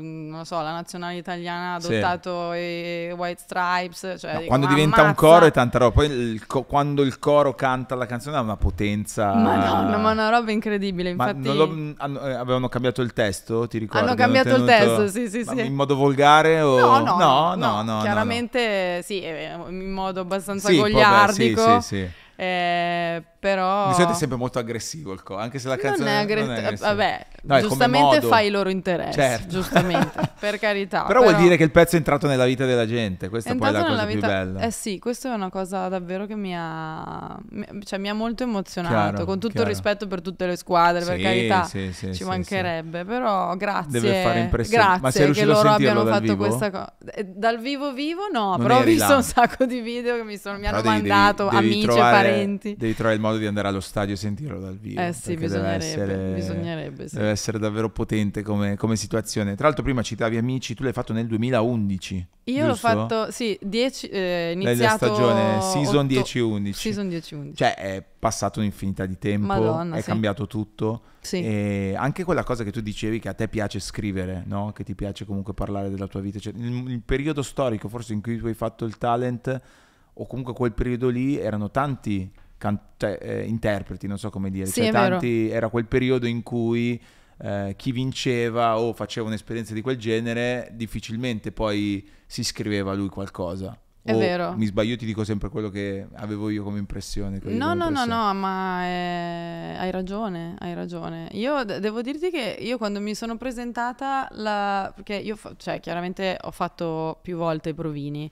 [0.00, 1.92] non lo so, la nazionale italiana ha Sì.
[1.94, 5.20] adottato i White Stripes, cioè, No, dico, quando "Ma diventa un ammazza".
[5.20, 5.92] coro è tanta roba.
[5.92, 9.32] Poi il co- quando il coro canta la canzone ha una potenza.
[9.34, 11.54] Madonna, ma è una roba incredibile, infatti...
[11.54, 14.06] lo- hanno- eh, avevano cambiato il testo, ti ricordi?
[14.06, 15.60] Hanno cambiato il tenuto- testo, sì, sì, sì.
[15.66, 16.78] In modo volgare o...
[16.78, 21.80] No, no, no, no, no, no, chiaramente sì, eh, in modo abbastanza Sì, vabbè, goliardico,
[21.80, 22.08] sì, sì, sì.
[22.42, 23.88] Eh, però...
[23.88, 26.40] Di solito è sempre molto aggressivo il coro, anche se la non canzone è aggre-
[26.40, 26.88] non è aggressiva.
[26.88, 29.48] Vabbè, No, giustamente fa i loro interessi, Certo.
[29.48, 31.04] giustamente, per carità.
[31.08, 33.68] Però, vuol dire che il pezzo è entrato nella vita della gente, questa è poi
[33.68, 34.26] è la cosa nella più vita...
[34.26, 34.60] bella.
[34.60, 37.38] Eh sì, questa è una cosa davvero che mi ha...
[37.84, 39.68] Cioè mi ha molto emozionato, Chiaro, con tutto chiaro.
[39.68, 44.00] il rispetto per tutte le squadre, per Sì, carità, sì, sì, ci mancherebbe, però grazie,
[44.00, 44.82] Deve fare impressione.
[44.84, 46.36] grazie Ma sei che loro abbiano fatto vivo?
[46.36, 46.92] questa cosa.
[47.24, 49.16] Dal vivo vivo no, Non però ho visto là.
[49.16, 52.00] un sacco di video che mi, sono, mi Però hanno devi- mandato, devi- amici e
[52.00, 52.28] parenti.
[52.76, 55.00] Devi trovare il modo di andare allo stadio e sentirlo dal vivo.
[55.00, 57.16] Eh sì, perché deve bisognerebbe, essere- bisognerebbe, sì.
[57.16, 59.54] Deve essere davvero potente come, come situazione.
[59.54, 62.26] Tra l'altro prima citavi Amici, tu l'hai fatto nel 2011.
[62.44, 62.88] Io l'ho giusto?
[62.88, 65.06] fatto, sì, 10, eh, iniziato...
[65.06, 66.72] stagione season otto- 10-11.
[66.72, 67.54] Season 10-11.
[67.54, 70.06] Cioè è passato un'infinità di tempo, Madonna, è sì.
[70.06, 71.02] cambiato tutto.
[71.20, 71.42] Sì.
[71.42, 74.72] E anche quella cosa che tu dicevi che a te piace scrivere, no?
[74.72, 76.38] Che ti piace comunque parlare della tua vita.
[76.38, 79.60] Cioè, il, il periodo storico forse in cui tu hai fatto il talent,
[80.14, 84.66] o comunque quel periodo lì, erano tanti can- cioè, eh, interpreti, non so come dire.
[84.66, 87.00] Sì, Cioè, è tanti, era quel periodo in cui
[87.42, 93.76] eh, chi vinceva o faceva un'esperienza di quel genere, difficilmente poi si scriveva lui qualcosa.
[94.02, 94.54] È O vero.
[94.56, 97.38] Mi sbaglio, io ti dico sempre quello che avevo io come impressione.
[97.44, 101.28] No, no, no, no, ma eh, hai ragione, hai ragione.
[101.32, 104.90] Io de- devo dirti che io quando mi sono presentata, la...
[104.94, 108.30] perché io fa- cioè, chiaramente ho fatto più volte i provini.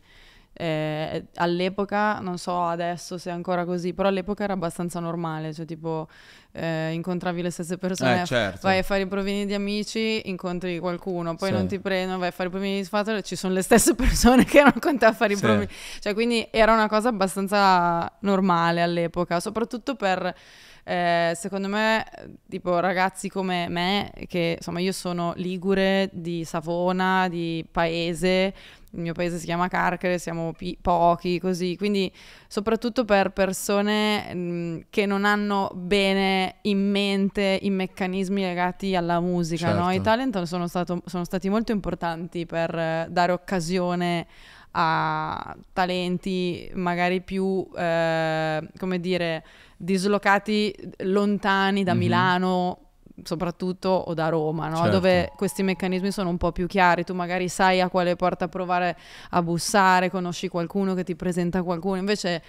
[0.60, 5.64] Eh, all'epoca, non so adesso se è ancora così, però all'epoca era abbastanza normale, cioè
[5.64, 6.08] tipo
[6.50, 8.58] eh, incontravi le stesse persone, Eh, certo.
[8.66, 11.54] vai a fare i provini di amici, incontri qualcuno, poi Sì.
[11.54, 13.94] non ti prendono, vai a fare i provini di sfatto, ci sono le stesse
[14.34, 15.42] persone che erano con te a fare i Sì.
[15.42, 15.68] provini.
[16.00, 20.34] Cioè, quindi era una cosa abbastanza normale all'epoca, soprattutto per,
[20.82, 22.04] eh, secondo me,
[22.48, 28.52] tipo ragazzi come me, che insomma io sono ligure di Savona, di paese,
[28.92, 32.10] il mio paese si chiama Carcere, siamo pi- pochi così, quindi
[32.46, 39.74] soprattutto per persone mh, che non hanno bene in mente i meccanismi legati alla musica,
[39.74, 39.88] no?
[39.90, 40.02] I Certo.
[40.02, 44.26] talent sono, stato- sono stati molto importanti per eh, dare occasione
[44.72, 49.44] a talenti magari più, eh, come dire,
[49.76, 51.98] dislocati lontani da Mhm.
[51.98, 52.78] Milano
[53.22, 54.76] soprattutto o da Roma, no?
[54.76, 54.90] Certo.
[54.90, 58.96] dove questi meccanismi sono un po' più chiari, tu magari sai a quale porta provare
[59.30, 62.42] a bussare, conosci qualcuno che ti presenta qualcuno, invece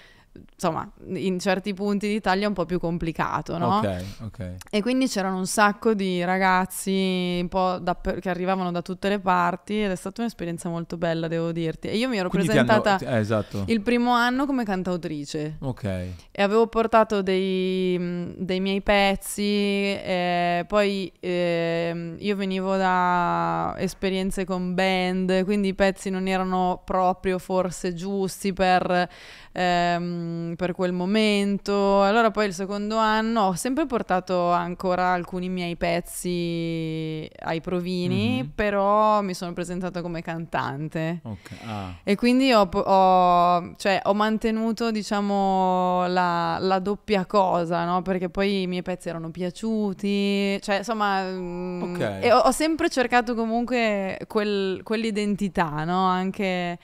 [0.54, 3.78] insomma in certi punti d'Italia è un po' più complicato, no?
[3.78, 4.54] Ok, ok.
[4.70, 9.20] E quindi c'erano un sacco di ragazzi un po' dapper- che arrivavano da tutte le
[9.20, 11.88] parti ed è stata un'esperienza molto bella, devo dirti.
[11.88, 13.64] E io mi ero Quindi hanno- presentata ti- eh, esatto.
[13.68, 15.84] il primo anno come cantautrice Ok.
[15.84, 24.46] e avevo portato dei, mh, dei miei pezzi, eh, poi ehm, io venivo da esperienze
[24.46, 29.08] con band, quindi i pezzi non erano proprio forse giusti per,
[29.54, 32.02] ehm, per quel momento.
[32.04, 38.52] Allora poi il secondo anno ho sempre portato ancora alcuni miei pezzi ai provini, Mhm.
[38.56, 41.20] però mi sono presentata come cantante.
[41.24, 41.50] Ok.
[41.66, 41.94] Ah.
[42.04, 48.02] E quindi ho, ho- cioè, ho mantenuto, diciamo, la, la doppia cosa, no?
[48.02, 51.24] Perché poi i miei pezzi erano piaciuti, cioè, insomma...
[51.24, 52.00] mm, Ok.
[52.22, 56.06] E ho, ho sempre cercato comunque quel- quell'identità, no?
[56.08, 56.78] Anche,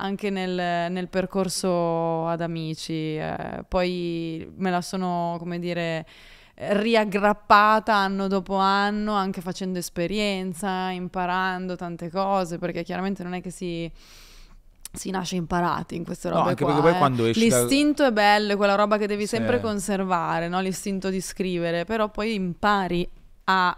[0.00, 3.16] anche nel, nel percorso ad Amici.
[3.16, 6.06] eh, poi me la sono, come dire
[6.62, 13.50] riaggrappata anno dopo anno, anche facendo esperienza, imparando tante cose, perché chiaramente non è che
[13.50, 13.90] si,
[14.92, 16.98] si nasce imparati in queste No, robe anche qua, perché poi eh.
[16.98, 19.36] quando esci da- L'istinto è bello, è quella roba che devi Sì.
[19.36, 20.60] sempre conservare, no?
[20.60, 23.08] L'istinto di scrivere, però poi impari
[23.44, 23.76] a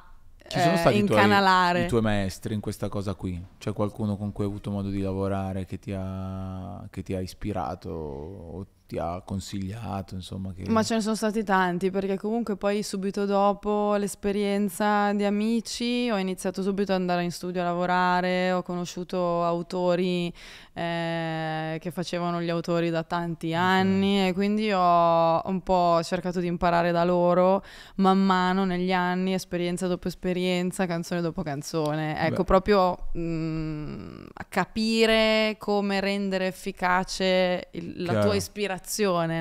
[0.52, 1.84] Ci sono eh, stati i tuoi, incanalare.
[1.84, 3.42] i tuoi maestri in questa cosa qui?
[3.56, 7.20] C'è qualcuno con cui hai avuto modo di lavorare che ti ha, che ti ha
[7.20, 10.52] ispirato o ti ha consigliato, insomma.
[10.52, 10.68] Che...
[10.68, 16.18] Ma ce ne sono stati tanti, perché comunque poi subito dopo l'esperienza di amici ho
[16.18, 20.30] iniziato subito ad andare in studio a lavorare, ho conosciuto autori
[20.74, 24.28] eh, che facevano gli autori da tanti anni okay.
[24.28, 27.64] e quindi ho un po' cercato di imparare da loro
[27.96, 32.18] man mano negli anni, esperienza dopo esperienza, canzone dopo canzone.
[32.26, 32.44] Ecco, Beh.
[32.44, 38.80] proprio mh, mm, capire come rendere efficace il, la tua ispirazione,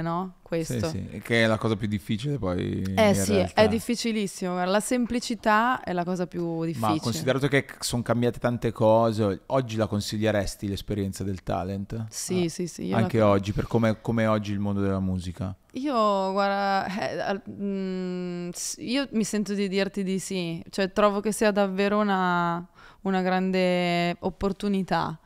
[0.01, 0.35] no?
[0.51, 0.89] questo.
[0.89, 2.81] Sì, sì, che è la cosa più difficile poi.
[2.95, 3.61] Eh sì, realtà.
[3.61, 4.61] è difficilissimo.
[4.65, 6.95] La semplicità è la cosa più difficile.
[6.95, 12.07] Ma considerato che sono cambiate tante cose, oggi la consiglieresti l'esperienza del talent?
[12.09, 12.91] Sì, ah, sì, sì.
[12.91, 13.29] Anche la...
[13.29, 15.55] oggi, per come è oggi il mondo della musica?
[15.73, 18.49] Io, guarda, eh, mm,
[18.79, 20.61] io mi sento di dirti di sì.
[20.69, 22.67] Cioè, trovo che sia davvero una,
[23.03, 25.17] una grande opportunità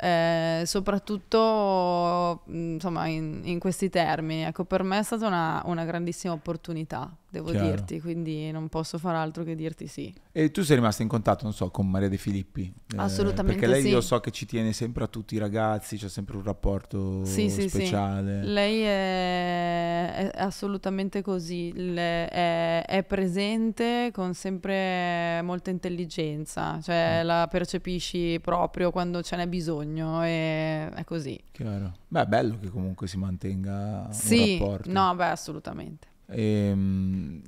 [0.00, 4.44] eh, soprattutto insomma in, in, questi termini.
[4.44, 7.66] Ecco, per me è stata una, una grandissima opportunità devo Chiaro.
[7.66, 10.12] dirti, quindi non posso fare altro che dirti sì.
[10.32, 12.72] E tu sei rimasta in contatto, non so, con Maria De Filippi?
[12.92, 13.88] Eh, Assolutamente Perché lei sì.
[13.88, 17.48] io so che ci tiene sempre a tutti i ragazzi, c'è sempre un rapporto sì,
[17.48, 18.40] speciale.
[18.40, 18.52] Sì, sì.
[18.52, 27.26] Lei è, è assolutamente così, Le, è, è, presente con sempre molta intelligenza, cioè mm.
[27.26, 31.40] la percepisci proprio quando ce n'è bisogno e è così.
[31.52, 31.94] Chiaro.
[32.08, 34.92] Beh, è bello che comunque si mantenga sì, un rapporto.
[34.92, 36.08] No, beh, assolutamente.
[36.26, 37.42] E, ehm,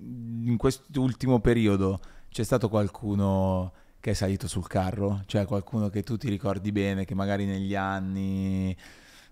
[0.45, 5.23] in quest'ultimo periodo c'è stato qualcuno che è salito sul carro?
[5.27, 8.77] Cioè qualcuno che tu ti ricordi bene, che magari negli anni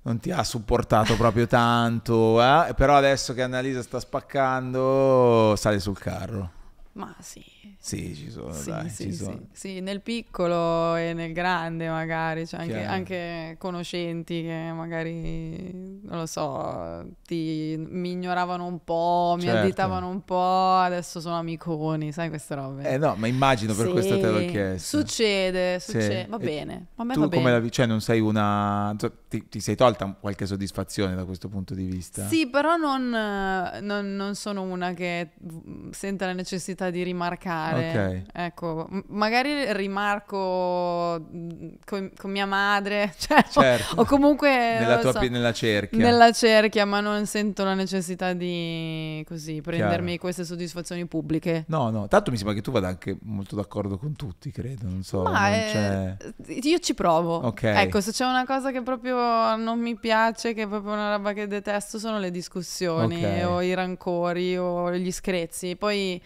[0.03, 2.73] non ti ha supportato proprio tanto, eh?
[2.75, 6.59] però adesso che Annalisa sta spaccando sale sul carro.
[6.93, 7.45] Ma sì.
[7.83, 9.25] Sì, ci sono, sì, dai, sì, ci sì.
[9.25, 9.41] sono.
[9.53, 16.27] Sì, nel piccolo e nel grande magari, cioè anche, anche, conoscenti che magari, non lo
[16.27, 19.55] so, ti, mi ignoravano un po', certo.
[19.55, 22.83] mi additavano un po', adesso sono amiconi, sai queste robe.
[22.83, 24.99] Eh no, ma immagino per questo te l'ho chiesto.
[24.99, 26.89] Succede, succede, va bene.
[26.97, 27.61] A me tu va come bene.
[27.63, 28.95] la cioè non sei una...
[29.27, 32.27] Ti, ti, sei tolta qualche soddisfazione da questo punto di vista?
[32.27, 35.31] Sì, però non, non, non sono una che
[35.93, 38.25] sente la necessità di rimarcare fare.
[38.27, 38.33] Ok.
[38.33, 41.27] Ecco, m- magari rimarco
[41.85, 43.97] con, con mia madre, cioè, certo.
[43.97, 44.51] o, o, comunque...
[44.51, 45.99] Nella tua so, nella cerchia.
[45.99, 50.21] Nella cerchia, ma non sento la necessità di così prendermi Chiaro.
[50.21, 51.65] queste soddisfazioni pubbliche.
[51.69, 55.03] No, no, tanto mi sembra che tu vada anche molto d'accordo con tutti, credo, non
[55.03, 55.23] so.
[55.23, 56.17] Ma non è...
[56.63, 57.37] Io ci provo.
[57.37, 57.63] Ok.
[57.63, 61.33] Ecco, se c'è una cosa che proprio non mi piace, che è proprio una roba
[61.33, 63.43] che detesto, sono le discussioni okay.
[63.43, 65.77] o i rancori o gli screzi.
[65.77, 66.21] Poi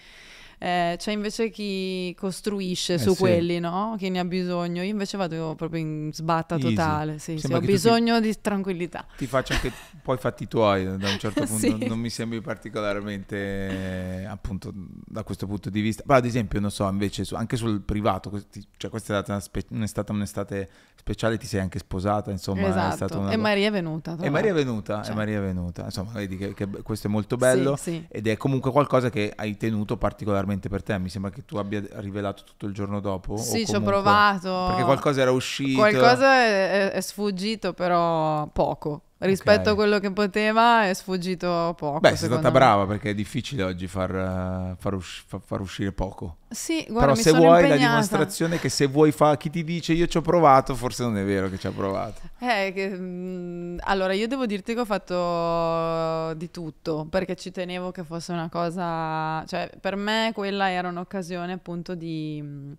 [0.64, 3.18] eh, c'è invece chi costruisce eh su sì.
[3.18, 3.96] quelli, no?
[3.98, 4.83] Chi ne ha bisogno.
[4.83, 6.74] Io invece vado proprio in sbatta Easy.
[6.74, 7.18] totale.
[7.18, 9.07] Sì, sì, ho bisogno ti, di tranquillità.
[9.14, 9.70] Ti faccio anche
[10.03, 11.59] poi fatti tuoi da un certo punto.
[11.59, 11.87] sì.
[11.87, 16.03] Non mi sembri particolarmente appunto da questo punto di vista.
[16.07, 18.31] Ma ad esempio, non so, invece su, anche sul privato,
[18.79, 22.68] cioè questa è stata spe- un'estate, un'estate speciale, ti sei anche sposata, insomma.
[22.68, 23.18] Esatto.
[23.18, 23.33] Una...
[23.33, 24.16] E Maria è venuta.
[24.18, 25.12] E Maria è venuta, cioè.
[25.12, 25.85] e Maria è venuta.
[25.85, 29.98] Insomma, vedi che, che questo è molto bello ed è comunque qualcosa che hai tenuto
[29.98, 30.99] particolarmente particolarmente per te.
[30.99, 33.37] Mi sembra che tu abbia rivelato tutto il giorno dopo.
[33.37, 34.67] Sì, ci ho provato.
[34.69, 35.79] Perché qualcosa era uscito.
[35.79, 39.03] Qualcosa è, è sfuggito, però poco.
[39.25, 39.73] Rispetto okay.
[39.73, 42.01] a quello che poteva è sfuggito poco.
[42.01, 42.51] Beh, sei stata me.
[42.51, 46.39] brava perché è difficile oggi far, far, usci- far uscire poco.
[46.51, 47.69] Sì, guarda, Però se vuoi impegnata.
[47.69, 51.17] la dimostrazione che se vuoi fa chi ti dice io ci ho provato, forse non
[51.19, 52.21] è vero che ci ha provato.
[52.39, 57.51] Eh, che, mh, mm, allora io devo dirti che ho fatto di tutto perché ci
[57.51, 62.41] tenevo che fosse una cosa, cioè per me quella era un'occasione appunto di...
[62.43, 62.73] Mh, mm,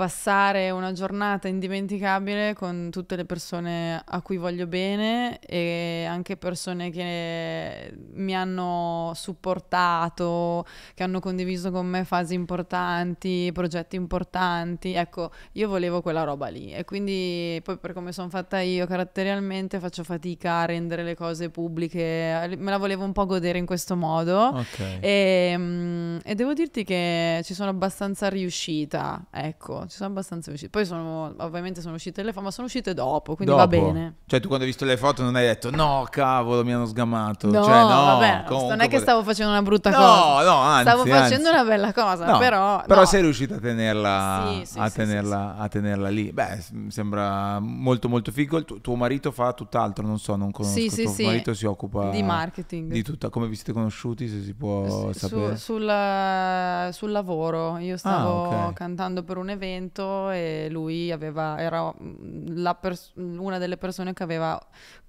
[0.00, 6.90] passare una giornata indimenticabile con tutte le persone a cui voglio bene e anche persone
[6.90, 14.94] che mi hanno supportato, che hanno condiviso con me fasi importanti, progetti importanti.
[14.94, 19.80] Ecco, io volevo quella roba lì e quindi poi per come sono fatta io caratterialmente
[19.80, 23.96] faccio fatica a rendere le cose pubbliche, me la volevo un po' godere in questo
[23.96, 24.98] modo okay.
[25.00, 30.70] e, mm, e devo dirti che ci sono abbastanza riuscita, ecco ci sono abbastanza uscite.
[30.70, 33.66] Poi sono, ovviamente sono uscite le foto, ma sono uscite dopo, quindi dopo.
[33.66, 34.14] va bene.
[34.24, 37.48] Cioè tu quando hai visto le foto non hai detto no, cavolo, mi hanno sgammato.
[37.48, 40.44] No, cioè, no vabbè, non è che stavo facendo una brutta no, cosa.
[40.44, 41.12] No, anzi, Stavo anzi.
[41.12, 42.82] facendo una bella cosa, no, però...
[42.86, 43.06] Però no.
[43.06, 46.30] sei riuscita a tenerla, sì, sì, a, sì, tenerla a tenerla lì.
[46.30, 48.58] Beh, sembra molto molto figo.
[48.58, 50.78] Il tuo, marito fa tutt'altro, non so, non conosco.
[50.78, 52.10] Sì, tuo marito si occupa...
[52.10, 52.92] Di marketing.
[52.92, 53.28] Di tutta.
[53.28, 55.56] Come vi siete conosciuti, se si può sapere?
[55.56, 57.78] Su, sul, sul, lavoro.
[57.78, 58.72] Io stavo ah, okay.
[58.74, 61.92] cantando per un evento e lui aveva, era
[62.74, 64.58] pers- una delle persone che aveva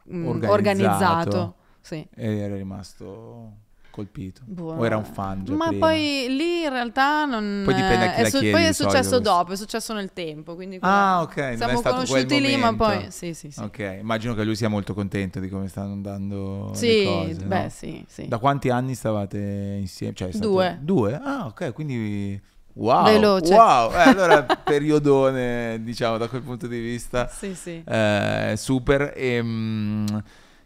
[0.03, 0.51] mh, organizzato.
[0.51, 2.07] organizzato sì.
[2.15, 4.41] E eri rimasto colpito.
[4.45, 4.79] Buono.
[4.79, 5.87] O era un fan Ma prima?
[5.87, 7.63] poi lì in realtà non...
[7.65, 10.55] Poi dipende a chi è la chiedi, Poi è successo dopo, è successo nel tempo,
[10.55, 10.77] quindi...
[10.79, 12.83] Ah, ok, non è Siamo stato quel conosciuti lì, ma momento.
[12.85, 13.11] poi...
[13.11, 13.59] Sì, sì, sì.
[13.59, 17.43] Ok, immagino che lui sia molto contento di come stanno andando Sì, cose.
[17.45, 17.69] beh, no?
[17.69, 18.27] sì, sì.
[18.27, 20.13] Da quanti anni stavate insieme?
[20.13, 20.79] Cioè, è stato- Due.
[20.81, 21.19] Due?
[21.21, 22.41] Ah, ok, quindi...
[22.73, 23.53] Wow, Veloce.
[23.53, 23.91] wow.
[23.91, 27.27] Eh, allora periodone, diciamo, da quel punto di vista.
[27.27, 27.83] Sì, sì.
[27.85, 30.05] Eh, super e mm,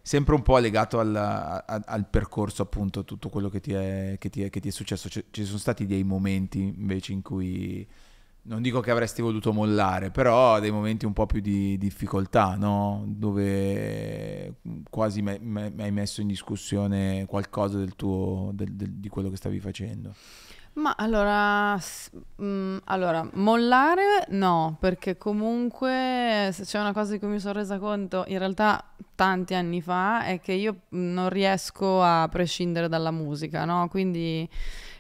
[0.01, 4.29] sempre un po' legato al, a- al percorso appunto tutto quello che ti è, che
[4.29, 7.87] ti è- che ti è successo C- ci sono stati dei momenti invece in cui
[8.47, 13.03] non dico che avresti voluto mollare però dei momenti un po' più di difficoltà no?
[13.07, 14.57] dove
[14.91, 19.37] quasi me- me- hai messo in discussione qualcosa del tuo del- del- di quello che
[19.37, 20.13] stavi facendo
[20.75, 22.09] Ma allora, s-
[22.41, 27.79] mm, allora, mollare no, perché comunque se c'è una cosa di cui mi sono resa
[27.79, 28.83] conto in realtà
[29.15, 33.87] tanti anni fa è che io non riesco a prescindere dalla musica, no?
[33.87, 34.47] Quindi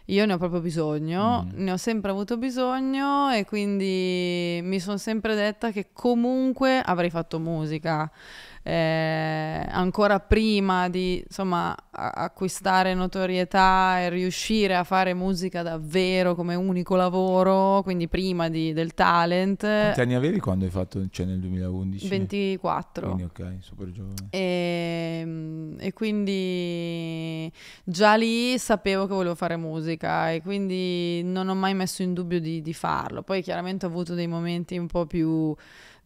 [0.05, 1.63] io ne ho proprio bisogno, Mm.
[1.63, 7.37] ne ho sempre avuto bisogno e quindi mi sono sempre detta che comunque avrei fatto
[7.37, 8.09] musica.
[8.67, 16.95] Eh, ancora prima di insomma acquistare notorietà e riuscire a fare musica davvero come unico
[16.95, 22.07] lavoro, quindi prima di- del talent, quanti anni avevi quando hai fatto cioè nel 2011
[22.07, 23.05] 24.
[23.05, 27.51] quindi ok super giovane E, e quindi
[27.83, 32.39] già lì sapevo che volevo fare musica e quindi non ho mai messo in dubbio
[32.39, 33.21] di, di farlo.
[33.21, 35.55] Poi chiaramente ho avuto dei momenti un po' più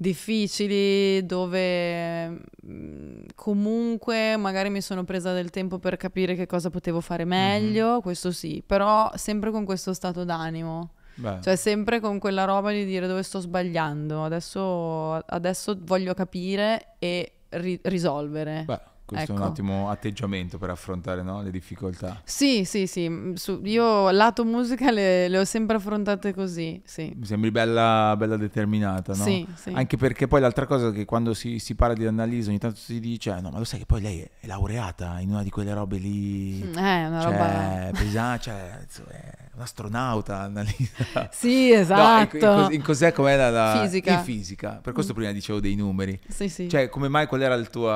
[0.02, 7.02] difficili dove mm, comunque magari mi sono presa del tempo per capire che cosa potevo
[7.02, 10.92] fare meglio, questo sì, però sempre con questo stato d'animo.
[11.16, 11.40] Beh.
[11.42, 17.34] Cioè sempre con quella roba di dire dove sto sbagliando, adesso, adesso voglio capire e
[17.50, 18.64] ri- risolvere.
[18.66, 18.80] Beh,
[19.10, 19.50] questo è un Ecco.
[19.50, 22.22] ottimo atteggiamento per affrontare no, le difficoltà.
[22.24, 27.12] Sì, sì, sì, mm, su- io lato musica le, le ho sempre affrontate così, sì.
[27.16, 29.24] Mi sembri bella, bella determinata, no?
[29.24, 29.72] Sì, sì.
[29.74, 33.00] Anche perché poi l'altra cosa che quando si, si parla di Annalisa ogni tanto si
[33.00, 35.74] dice "Ah, no ma lo sai che poi lei è laureata in una di quelle
[35.74, 37.98] robe lì Mm, Eh, una cioè, roba...
[37.98, 42.38] pesante, cioè, è un'astronauta Annalisa Sì, No, in- esatto.
[42.38, 44.18] in, cos- in cos'è com'è la, la- Fisica.
[44.20, 46.70] fisica per questo prima dicevo dei numeri Sì, sì.
[46.70, 47.88] cioè come mai qual era il tuo,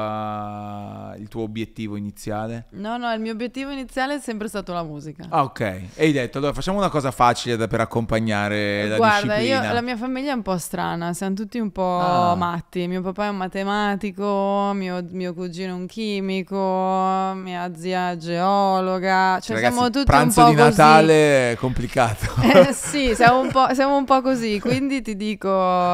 [1.18, 2.66] il tuo obiettivo iniziale?
[2.72, 5.26] No, no, il mio obiettivo iniziale è sempre stato la musica.
[5.30, 9.36] Ah ok e hai detto allora facciamo una cosa facile da- per accompagnare la Guarda,
[9.38, 12.36] io, disciplina la mia famiglia è un po' strana, siamo tutti un po' Ah.
[12.36, 12.88] matti.
[12.88, 19.40] Mio papà è un matematico, mio, mio cugino è un chimico, mia zia è geologa.
[19.40, 20.70] Cioè, Ragazzi, siamo tutti pranzo un po' di così.
[20.70, 22.32] Natale è complicato.
[22.54, 25.50] Eh, sì, siamo un, po', siamo un po' così, quindi ti dico,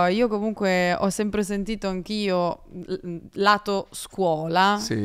[0.08, 2.64] io comunque ho sempre sentito anch'io,
[3.34, 4.99] lato scuola, sì.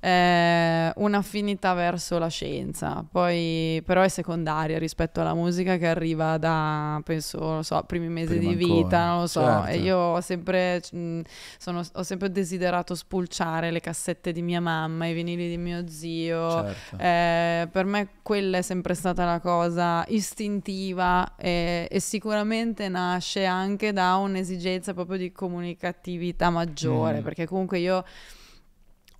[0.00, 7.00] Eh, un'affinità verso la scienza, poi però è secondaria rispetto alla musica che arriva da,
[7.04, 9.66] penso, non so, primi mesi Prima di ancora, vita, non lo so, certo.
[9.70, 11.20] e io ho sempre, mh,
[11.58, 16.48] sono- ho sempre desiderato spulciare le cassette di mia mamma, i vinili di mio zio,
[16.62, 16.96] Certo.
[16.98, 23.92] eh, per me quella è sempre stata la cosa istintiva e, e sicuramente nasce anche
[23.92, 27.22] da un'esigenza proprio di comunicatività maggiore, Mm.
[27.24, 28.04] perché comunque io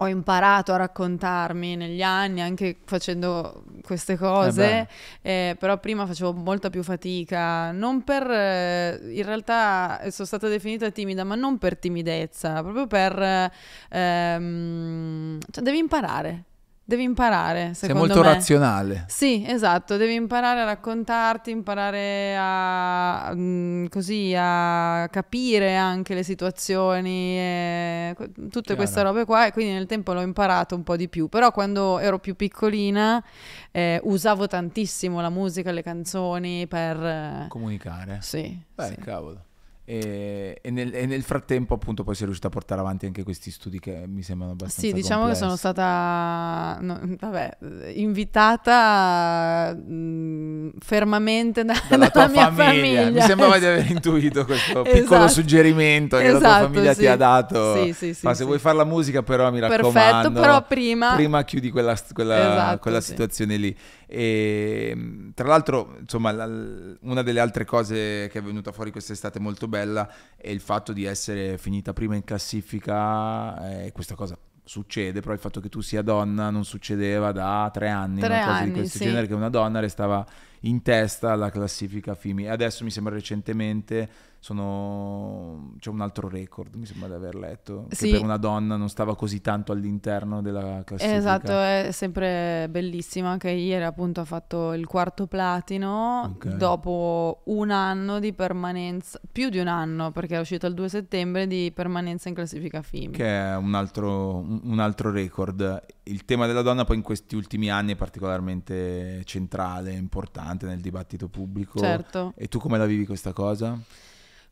[0.01, 4.88] ho imparato a raccontarmi negli anni anche facendo queste cose,
[5.22, 10.90] eh, però prima facevo molta più fatica, non per, eh, in realtà sono stata definita
[10.90, 13.51] timida, ma non per timidezza, proprio per, eh,
[13.90, 16.44] ehm, cioè devi imparare,
[16.89, 18.32] devi imparare, Sei secondo molto me.
[18.34, 19.05] razionale.
[19.09, 27.36] Sì, esatto, devi imparare a raccontarti, imparare a, mm, così, a capire anche le situazioni,
[27.39, 28.76] e tutte Chiaro.
[28.76, 31.99] queste robe qua e quindi nel tempo l'ho imparato un po' di più, però quando
[31.99, 33.22] ero più piccolina
[33.70, 36.97] eh, usavo tantissimo la musica, le canzoni per...
[37.05, 38.18] eh, Comunicare.
[38.22, 38.95] sì, Beh, sì.
[38.97, 39.43] cavolo.
[39.91, 43.51] E, e nel, e nel frattempo, appunto, poi sei riuscita a portare avanti anche questi
[43.51, 45.59] studi che mi sembrano abbastanza Sì, diciamo che sono complessi.
[45.59, 47.57] stata no, vabbè,
[47.95, 53.01] invitata mh, fermamente da- dalla tua mia famiglia.
[53.01, 53.11] famiglia.
[53.11, 55.28] Mi sembrava di aver intuito questo piccolo Esatto.
[55.28, 56.99] suggerimento che la tua Esatto, famiglia sì.
[57.01, 57.82] ti ha dato.
[57.84, 58.45] Sì, sì, sì, Ma se sì.
[58.45, 59.93] vuoi fare la musica, però mi raccomando.
[59.93, 61.14] Perfetto, però prima...
[61.14, 63.74] prima chiudi quella, quella- Esatto, quella situazione lì.
[64.11, 69.38] E, mh, tra l'altro, insomma, la- una delle altre cose che è venuta fuori quest'estate
[69.38, 73.82] molto bella è il fatto di essere finita prima in classifica.
[73.84, 77.88] E questa cosa succede, però il fatto che tu sia donna non succedeva da tre
[77.88, 79.04] anni, Tre una cosa di anni, questo sì.
[79.04, 80.26] genere, che una donna restava
[80.62, 82.48] in testa alla classifica FIMI.
[82.48, 84.09] Adesso mi sembra recentemente
[84.40, 85.74] sono...
[85.78, 88.06] c'è un altro record, mi sembra di aver letto, Sì.
[88.06, 91.16] che per una donna non stava così tanto all'interno della classifica.
[91.16, 93.30] Esatto, è sempre bellissima.
[93.30, 96.46] Anche ieri appunto ha fatto il quarto platino Ok.
[96.56, 101.46] dopo un anno di permanenza, più di un anno perché è uscito il 2 settembre
[101.46, 103.11] di permanenza in classifica FIMI.
[103.12, 105.84] Che è un altro, un altro record.
[106.09, 111.28] Il tema della donna poi in questi ultimi anni è particolarmente centrale, importante nel dibattito
[111.28, 111.78] pubblico.
[111.78, 112.32] Certo.
[112.36, 113.78] E tu come la vivi questa cosa?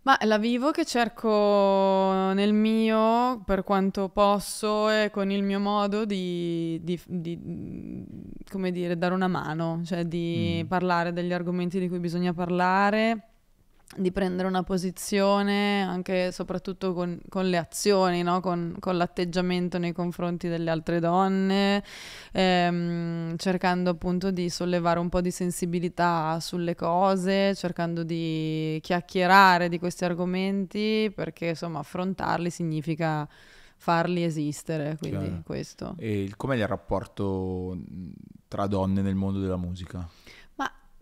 [0.03, 1.29] Ma la vivo che cerco
[2.33, 8.05] nel mio, per quanto posso e con il mio modo di, di- di,
[8.49, 10.67] come dire, dare una mano, cioè di Mm.
[10.69, 13.31] parlare degli argomenti di cui bisogna parlare,
[13.95, 18.41] di prendere una posizione anche e soprattutto con, con le azioni, no?
[18.41, 21.85] con, con l'atteggiamento nei confronti delle altre donne,
[22.33, 29.79] ehm, cercando appunto di sollevare un po' di sensibilità sulle cose, cercando di chiacchierare di
[29.79, 33.27] questi argomenti perché insomma affrontarli significa
[33.77, 35.43] farli esistere, quindi Chiaro.
[35.45, 35.95] questo.
[35.99, 38.11] E com'è il rapporto mh,
[38.49, 40.09] tra donne nel mondo della musica?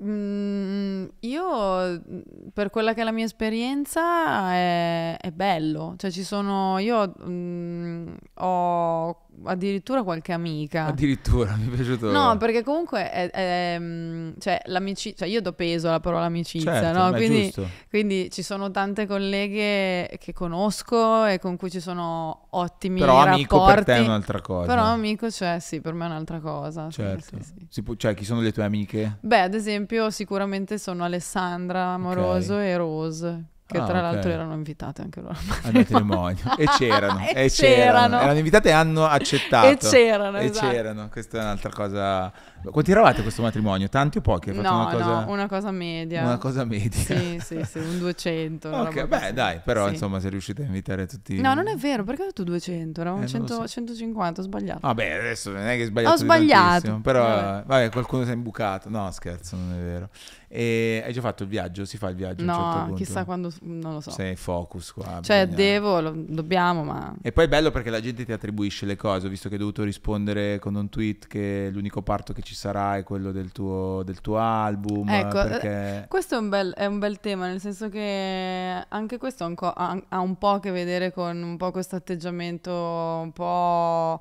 [0.05, 2.21] Mm, io, mm,
[2.53, 5.95] per quella che è la mia esperienza, è, è bello.
[5.97, 6.79] Cioè, ci sono.
[6.79, 10.87] Io mm, ho addirittura qualche amica.
[10.87, 12.11] Addirittura, mi è piaciuto.
[12.11, 16.73] No, perché comunque è, è, mm, cioè, l'amici- cioè, io do peso alla parola amicizia,
[16.81, 17.13] certo, no?
[17.13, 17.53] Quindi,
[17.89, 23.57] quindi ci sono tante colleghe che conosco e con cui ci sono ottimi Però amico
[23.59, 23.75] rapporti.
[23.75, 24.67] per te è un'altra cosa.
[24.67, 26.87] Però amico, cioè, sì, per me è un'altra cosa.
[26.91, 27.37] sì, Certo.
[27.41, 27.67] sì, sì.
[27.69, 29.19] Si può- cioè, chi sono le tue amiche?
[29.21, 34.03] Beh, ad esempio, sicuramente sono Alessandra Amoroso e Rose, che Ah, tra ok.
[34.03, 35.35] l'altro erano invitate anche loro.
[35.65, 36.43] Al matrimonio.
[36.57, 37.27] e c'erano.
[37.27, 38.21] E e c'erano.
[38.21, 39.67] Erano invitate e hanno accettato.
[39.67, 40.69] E c'erano, E esatto.
[40.71, 41.09] c'erano.
[41.11, 42.33] Questa è un'altra cosa.
[42.71, 43.89] Quanti eravate a questo matrimonio?
[43.89, 44.51] Tanti o pochi?
[44.51, 46.23] Hai No, una cosa, no, una cosa media.
[46.23, 46.99] una cosa media.
[46.99, 48.69] Sì, sì, sì, un 200.
[48.69, 49.33] una Ok, beh, così.
[49.35, 49.93] dai, però Sì.
[49.93, 51.39] insomma, sei riusciti a invitare tutti.
[51.41, 53.69] No, non è vero, perché ho detto 200, eravamo Eh, non lo 100 so.
[53.69, 54.79] 150, ho sbagliato.
[54.81, 56.15] Vabbè, adesso non è che hai sbagliato.
[56.15, 57.01] Ho sbagliato.
[57.03, 57.63] Però, Vabbè.
[57.67, 57.91] vabbè.
[57.91, 58.89] qualcuno si è imbucato.
[58.89, 60.09] No, scherzo, non è vero.
[60.57, 61.85] E hai già fatto il viaggio?
[61.85, 64.13] Si fa il viaggio no, certo chissà quando, non lo so.
[64.13, 65.19] Sei focus qua.
[65.21, 67.13] cioè, bisogna- devo, lo- dobbiamo, ma...
[67.21, 69.61] E poi è bello perché la gente ti attribuisce le cose, ho visto che hai
[69.61, 74.03] dovuto rispondere con un tweet che l'unico parto che ci sarà è quello del tuo,
[74.05, 75.09] del tuo album.
[75.09, 76.07] Ecco, eh, perché...
[76.09, 80.39] Questo è un, bel, è un bel tema, nel senso che anche questo ha un,
[80.39, 84.21] po' a che vedere con un po' questo atteggiamento un po'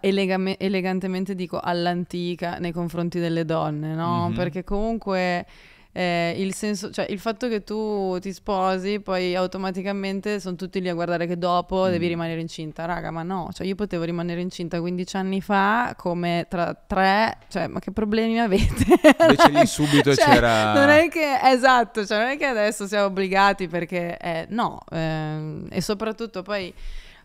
[0.00, 4.28] elegame- elegantemente dico all'antica nei confronti delle donne, no?
[4.28, 4.34] Mhm.
[4.34, 5.46] Perché comunque
[5.98, 10.90] eh, il senso, cioè il fatto che tu ti sposi, poi automaticamente sono tutti lì
[10.90, 12.08] a guardare che dopo devi Mm.
[12.08, 12.84] rimanere incinta.
[12.84, 17.66] Raga, ma no, cioè io potevo rimanere incinta 15 anni fa come tra tre, cioè
[17.68, 18.84] ma che problemi avete?
[19.20, 20.74] Invece lì subito Cioè, c'era...
[20.74, 25.68] Non è che, esatto, cioè non è che adesso siamo obbligati perché, eh, no, ehm,
[25.70, 26.70] e soprattutto poi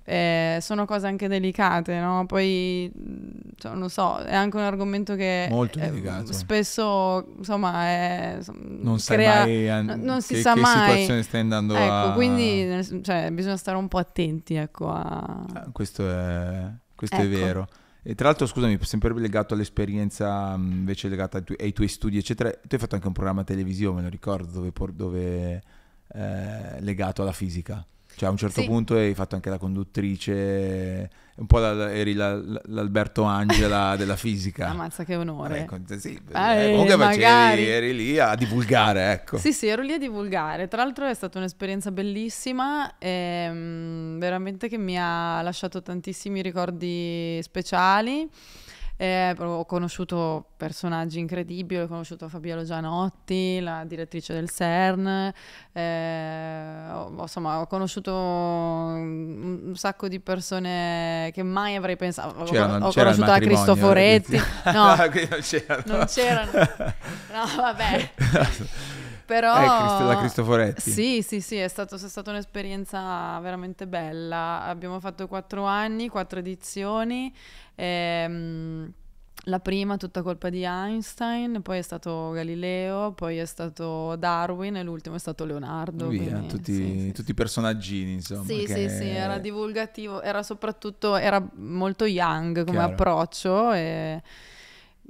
[0.03, 2.25] eh, sono cose anche delicate, no?
[2.25, 6.33] Poi, mh, cioè, non so, è anche un argomento che Molto eh, delicato.
[6.33, 10.79] spesso, insomma, è, Non sai crea- mai an- no- non si che, sa che mai.
[10.79, 12.11] situazione stai andando Ecco, a...
[12.13, 15.45] quindi cioè, bisogna stare un po' attenti, ecco, a...
[15.53, 17.29] Ah, Questo, è, questo è Ecco.
[17.29, 17.67] vero.
[18.03, 22.17] E tra l'altro, scusami, sempre legato all'esperienza mh, invece legata ai, tu- ai tuoi studi,
[22.17, 22.49] eccetera.
[22.49, 25.61] Tu hai fatto anche un programma televisivo, me lo ricordo, dove, por- dove
[26.13, 27.85] eh, legato alla fisica.
[28.15, 28.67] Cioè, a un certo Sì.
[28.67, 34.15] punto hai fatto anche la conduttrice, un po' la- eri la- la- l'Alberto Angela della
[34.15, 34.67] fisica.
[34.69, 35.59] Ammazza che onore.
[35.61, 39.37] Ecco, sì, Eh, eh, comunque facevi- eri lì a divulgare, ecco.
[39.37, 40.67] Sì, sì, ero lì a divulgare.
[40.67, 48.29] Tra l'altro è stata un'esperienza bellissima, ehm, veramente che mi ha lasciato tantissimi ricordi speciali.
[49.01, 55.33] Eh, ho conosciuto personaggi incredibili, ho conosciuto Fabiolo Gianotti, la direttrice del CERN,
[55.71, 62.41] eh, ho- insomma ho conosciuto un, sacco di persone che mai avrei pensato.
[62.41, 64.37] Ho, C'erano- ho c'era conosciuto matrimonio, Cristoforetti,
[64.71, 64.95] no,
[65.85, 66.51] non c'erano.
[66.51, 68.11] No, vabbè.
[69.39, 70.91] Però Cristo- la Cristoforetti.
[70.91, 74.63] Sì, sì, sì, è, stato- è stata un'esperienza veramente bella.
[74.63, 77.33] Abbiamo fatto quattro anni, quattro edizioni.
[77.75, 78.91] ehm,
[79.45, 84.83] la prima tutta colpa di Einstein, poi è stato Galileo, poi è stato Darwin e
[84.83, 86.09] l'ultimo è stato Leonardo.
[86.09, 88.43] Via, quindi tutti, sì, sì, tutti i personaggini, insomma.
[88.43, 92.91] sì, che- sì, sì, era divulgativo, era soprattutto, era molto young come Chiaro.
[92.91, 94.21] approccio e...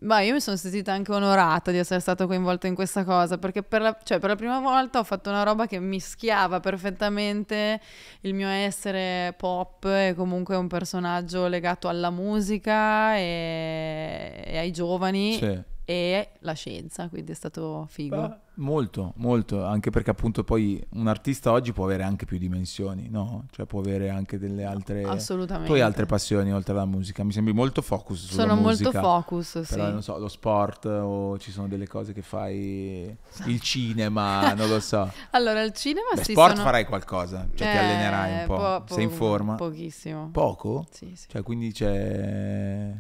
[0.02, 3.62] Ma io mi sono sentita anche onorata di essere stata coinvolta in questa cosa, perché
[3.62, 7.80] per la, cioè, per la prima volta ho fatto una roba che mischiava perfettamente
[8.22, 15.34] il mio essere pop e comunque un personaggio legato alla musica e, e ai giovani
[15.38, 15.60] Sì.
[15.92, 18.16] E la scienza, quindi è stato figo.
[18.16, 23.10] Beh, molto, molto, anche perché appunto poi un artista oggi può avere anche più dimensioni,
[23.10, 23.46] no?
[23.52, 25.04] Cioè può avere anche delle altre...
[25.04, 25.68] Assolutamente.
[25.68, 28.90] Tu hai altre passioni oltre alla musica, mi sembri molto focus sulla Sono musica.
[28.92, 29.92] molto focus, Però sì.
[29.92, 33.14] non so, lo sport o ci sono delle cose che fai,
[33.48, 35.12] il cinema, non lo so.
[35.32, 36.64] Allora, il cinema Beh, sì, sport sono...
[36.64, 39.56] farai qualcosa, cioè ti Eh, allenerai un po', po- sei in forma.
[39.56, 40.30] Pochissimo.
[40.32, 40.86] Poco?
[40.92, 41.28] Sì, sì.
[41.28, 42.94] Cioè quindi c'è,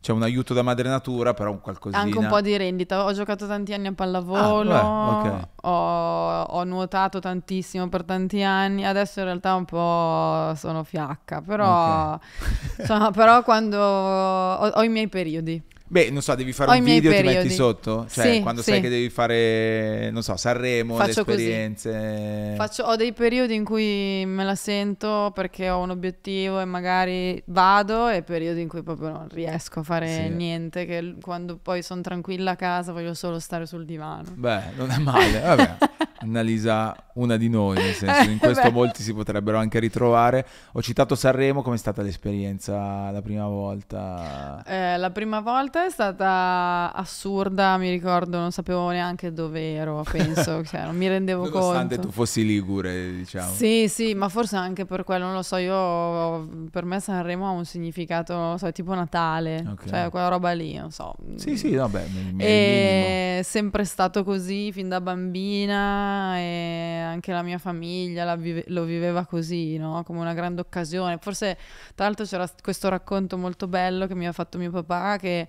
[0.00, 2.02] c'è un aiuto da madre natura, però un qualcosina.
[2.02, 3.04] Anche un po' di rendita.
[3.04, 5.48] Ho giocato tanti anni a pallavolo, Ah, beh, ok.
[5.62, 8.84] ho, ho nuotato tantissimo per tanti anni.
[8.86, 12.18] Adesso in realtà un po' sono fiacca, però,
[12.78, 15.62] insomma, però quando ho, ho i miei periodi.
[15.92, 18.06] Beh, non so, devi fare Ho un video, ti metti sotto?
[18.08, 18.70] Cioè, Sì, quando sì.
[18.70, 22.54] sai che devi fare, non so, Sanremo, Faccio le esperienze.
[22.56, 27.42] Faccio- ho dei periodi in cui me la sento perché ho un obiettivo e magari
[27.46, 30.28] vado e periodi in cui proprio non riesco a fare Sì.
[30.28, 34.30] niente, che quando poi sono tranquilla a casa voglio solo stare sul divano.
[34.34, 35.40] Beh, non è male.
[35.40, 35.76] Vabbè,
[36.22, 38.74] Annalisa, una di noi, nel senso, in Eh, questo beh.
[38.74, 40.46] molti si potrebbero anche ritrovare.
[40.72, 44.62] Ho citato Sanremo, com'è stata l'esperienza la prima volta?
[44.66, 50.62] Eh, la prima volta è stata assurda, mi ricordo, non sapevo neanche dove ero, penso,
[50.66, 52.08] cioè, non mi rendevo Nonostante conto.
[52.08, 53.52] tu fossi ligure, diciamo.
[53.52, 57.50] Sì, sì, ma forse anche per quello, non lo so, io per me Sanremo ha
[57.50, 59.88] un significato, so, tipo Natale, Ok.
[59.88, 61.14] cioè quella roba lì, non so.
[61.36, 62.06] Sì, sì, vabbè.
[62.36, 69.24] È sempre stato così fin da bambina e anche la mia famiglia vive- lo viveva
[69.26, 70.02] così, no?
[70.04, 71.18] Come una grande occasione.
[71.20, 71.56] Forse,
[71.94, 75.48] tra l'altro, c'era questo racconto molto bello che mi ha fatto mio papà che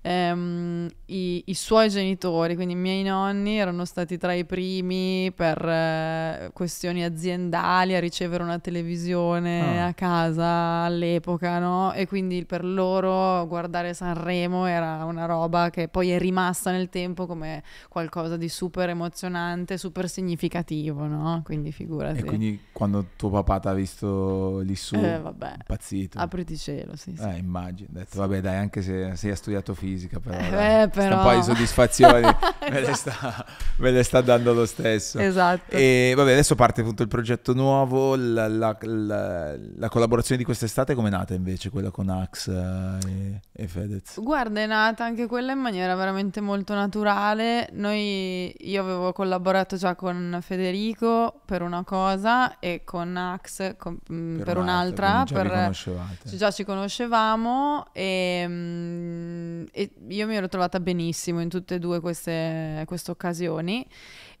[0.00, 5.64] ehm, i, i suoi genitori, quindi i miei nonni, erano stati tra i primi per
[5.66, 9.86] eh, questioni aziendali a ricevere una televisione Ah.
[9.86, 10.46] a casa
[10.84, 11.92] all'epoca, no?
[11.92, 17.26] E quindi per loro guardare Sanremo era una roba che poi è rimasta nel tempo
[17.26, 21.42] come qualcosa di super emozionante, super significativo, no?
[21.44, 22.20] Quindi figurati.
[22.20, 25.52] E quindi quando tuo papà ti ha visto lì su, Eh, vabbè.
[25.58, 26.18] impazzito.
[26.18, 27.22] Apriti cielo, sì, sì.
[27.22, 27.88] Eh, immagino.
[27.92, 30.36] Ho detto, vabbè, dai, anche se, se hai studiato fisica, però,
[30.82, 32.20] Eh, però- un po' di soddisfazioni
[32.70, 32.94] me, le Esatto.
[32.94, 35.18] sta, me le sta dando lo stesso.
[35.18, 35.74] Esatto.
[35.76, 38.14] E vabbè, adesso parte appunto il progetto nuovo.
[38.16, 42.98] La, la- la- la collaborazione di quest'estate come è nata invece, quella con Ax eh,
[43.06, 44.20] e, e Fedez?
[44.20, 47.68] Guarda, è nata anche quella in maniera veramente molto naturale.
[47.72, 54.40] Noi, io avevo collaborato già con Federico per una cosa e con Ax con- mm,
[54.42, 55.22] per, un'altra.
[55.24, 56.36] quindi già per- conoscevate.
[56.36, 62.00] già ci conoscevamo e, mm, e io mi ero trovata benissimo in tutte e due
[62.00, 63.86] queste, queste occasioni.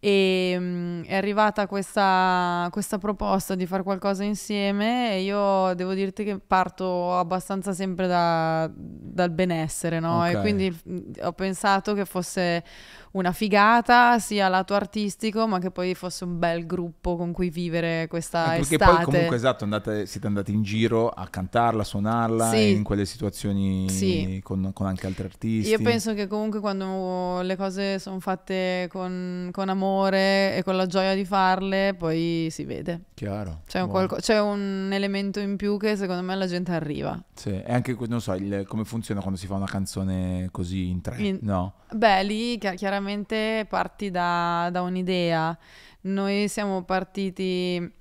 [0.00, 6.24] E mm, è arrivata questa, questa proposta di fare qualcosa insieme e io devo dirti
[6.24, 10.18] che parto abbastanza sempre da- dal benessere, no?
[10.18, 10.34] Ok.
[10.34, 12.64] E quindi mm, ho pensato che fosse
[13.12, 18.06] una figata sia lato artistico, ma che poi fosse un bel gruppo con cui vivere
[18.08, 18.94] questa Eh, perché estate.
[18.96, 22.72] poi comunque esatto, andate- siete andati in giro a cantarla, a suonarla Sì.
[22.72, 24.40] in quelle situazioni Sì.
[24.42, 25.70] con, con anche altri artisti.
[25.70, 30.86] Io penso che comunque quando le cose sono fatte con, con amore e con la
[30.86, 33.02] gioia di farle, poi si vede.
[33.14, 33.62] Chiaro.
[33.66, 37.20] C'è un, qualco- c'è un elemento in più che secondo me la gente arriva.
[37.34, 41.00] Sì, e anche non so il- come funziona quando si fa una canzone così in
[41.00, 41.74] tre, In- no?
[41.90, 45.56] Beh, lì chi- chiaramente parti da, da un'idea.
[46.02, 47.92] Noi siamo partiti.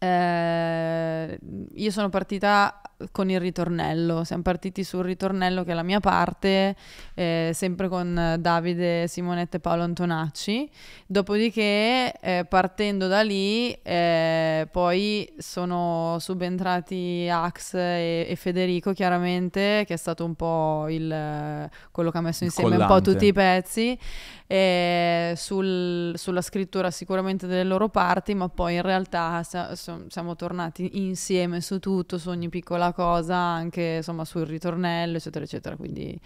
[0.00, 1.38] eh,
[1.74, 2.80] io sono partita
[3.12, 4.24] con il ritornello.
[4.24, 6.74] Siamo partiti sul ritornello, che è la mia parte,
[7.14, 10.68] eh, sempre con Davide Simonetta e Paolo Antonacci.
[11.06, 19.94] Dopodiché, eh, partendo da lì, eh, poi sono subentrati Ax e, e Federico, chiaramente, che
[19.94, 23.98] è stato un po' il, quello che ha messo insieme un po' tutti i pezzi.
[24.50, 30.36] eh, sul- sulla scrittura sicuramente delle loro parti, ma poi in realtà sa- so- siamo
[30.36, 35.76] tornati insieme su tutto, su ogni piccola cosa, anche insomma sul ritornello, eccetera, eccetera.
[35.76, 36.18] Quindi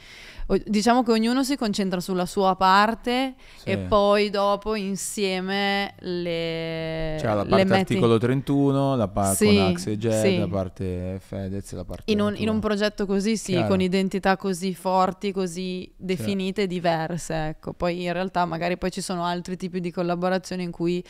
[0.47, 3.71] o- diciamo che ognuno si concentra sulla sua parte Sì.
[3.71, 9.87] e poi dopo insieme le, C'è la parte articolo 31, la parte Sì, con Ax
[9.87, 10.39] e Jed, sì.
[10.39, 13.69] la parte Fedez la parte in un, in un progetto così, sì, Chiaro.
[13.69, 17.73] con identità così forti, così definite e diverse, ecco.
[17.73, 21.03] Poi in realtà magari poi ci sono altri tipi di collaborazioni in cui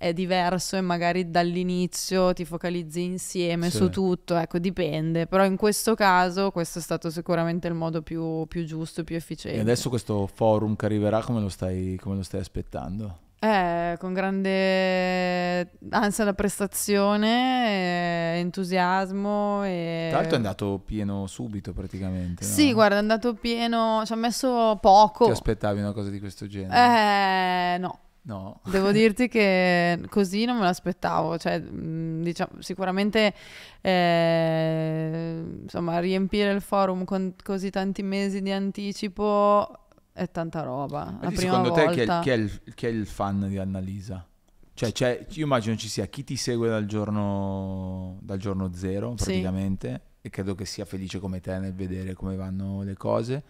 [0.00, 3.76] è diverso e magari dall'inizio ti focalizzi insieme Sì.
[3.76, 5.26] su tutto, ecco, dipende.
[5.26, 9.14] Però in questo caso questo è stato sicuramente il modo più, più giusto e più
[9.14, 9.58] efficiente.
[9.58, 13.18] E adesso questo forum che arriverà come lo stai, come lo stai aspettando?
[13.40, 20.06] Eh, con grande ansia da prestazione, eh, entusiasmo e...
[20.08, 22.42] Tra l'altro è andato pieno subito praticamente.
[22.42, 22.72] Sì, no?
[22.72, 25.26] guarda, è andato pieno, ci ha messo poco.
[25.26, 27.74] Ti aspettavi una cosa di questo genere?
[27.74, 27.98] Eh, no.
[28.22, 28.60] No.
[28.64, 33.34] Devo dirti che così non me l'aspettavo, cioè, mh, diciamo, sicuramente
[33.80, 39.78] eh, insomma, riempire il forum con così tanti mesi di anticipo
[40.12, 41.18] è tanta roba.
[41.20, 42.20] La secondo te chi è, volta.
[42.20, 44.24] chi, è il, chi è il fan di Annalisa?
[44.72, 49.24] Cioè, io immagino ci sia chi ti segue dal giorno, dal giorno zero Sì.
[49.24, 53.42] praticamente e credo che sia felice come te nel vedere come vanno le cose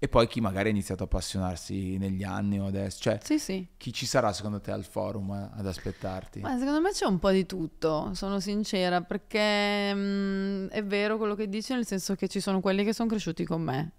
[0.00, 3.00] e poi chi magari ha iniziato a appassionarsi negli anni o adesso.
[3.00, 3.66] Cioè, Sì, sì.
[3.76, 6.40] chi ci sarà secondo te al forum eh, ad aspettarti?
[6.40, 11.34] Ma secondo me c'è un po' di tutto, sono sincera, perché mh, è vero quello
[11.34, 13.92] che dici, nel senso che ci sono quelli che sono cresciuti con me.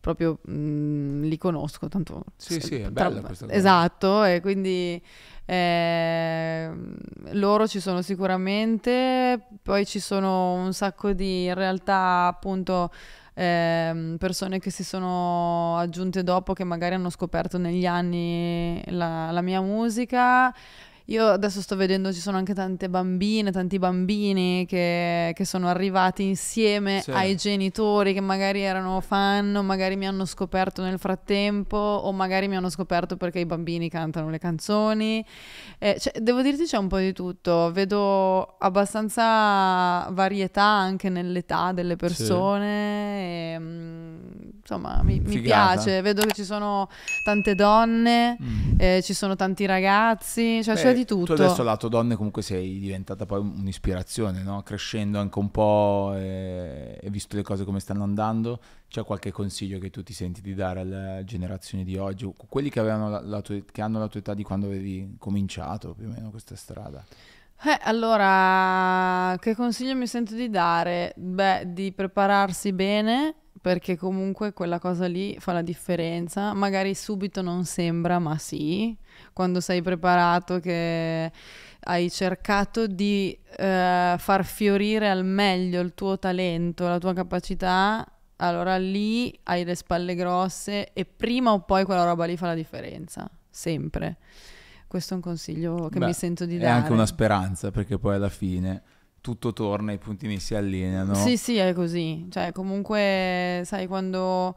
[0.00, 2.24] Proprio mh, li conosco, tanto...
[2.36, 3.56] Sì, sì, è tra- bella questa cosa.
[3.56, 5.00] Esatto, e quindi
[5.44, 6.96] ehm,
[7.32, 12.90] loro ci sono sicuramente, poi ci sono un sacco di, in realtà, appunto,
[13.34, 19.42] ehm, persone che si sono aggiunte dopo, che magari hanno scoperto negli anni la, la
[19.42, 20.54] mia musica.
[21.12, 26.22] Io adesso sto vedendo ci sono anche tante bambine, tanti bambini che, che sono arrivati
[26.22, 27.10] insieme Sì.
[27.10, 32.48] ai genitori che magari erano fan, o magari mi hanno scoperto nel frattempo, o magari
[32.48, 35.22] mi hanno scoperto perché i bambini cantano le canzoni.
[35.78, 41.96] Eh, cioè, devo dirti c'è un po' di tutto, vedo abbastanza varietà anche nell'età delle
[41.96, 44.18] persone, e, mm,
[44.62, 46.88] insomma mi, mi piace, vedo che ci sono
[47.24, 48.74] tante donne, Mm.
[48.78, 51.34] eh, ci sono tanti ragazzi, cioè Beh, c'è di tutto.
[51.34, 54.62] Tu adesso lato donne comunque sei diventata poi un'ispirazione, no?
[54.62, 59.78] Crescendo anche un po' e, e visto le cose come stanno andando, c'è qualche consiglio
[59.78, 63.20] che tu ti senti di dare alle generazioni di oggi, o quelli che, avevano la,
[63.20, 66.56] la tua, che hanno la tua età di quando avevi cominciato più o meno questa
[66.56, 67.04] strada?
[67.64, 71.12] Eh, allora, che consiglio mi sento di dare?
[71.16, 76.52] Beh, di prepararsi bene, perché comunque quella cosa lì fa la differenza.
[76.52, 78.94] Magari subito non sembra, ma sì,
[79.32, 81.30] quando sei preparato che
[81.84, 88.04] hai cercato di eh, far fiorire al meglio il tuo talento, la tua capacità,
[88.36, 92.54] allora lì hai le spalle grosse e prima o poi quella roba lì fa la
[92.54, 94.16] differenza, sempre.
[94.88, 96.72] Questo è un consiglio che Beh, mi sento di è dare.
[96.72, 98.82] anche una speranza perché poi alla fine
[99.22, 101.14] tutto torna, i puntini si allineano.
[101.14, 102.26] Sì, sì, è così.
[102.28, 104.54] Cioè, comunque, sai, quando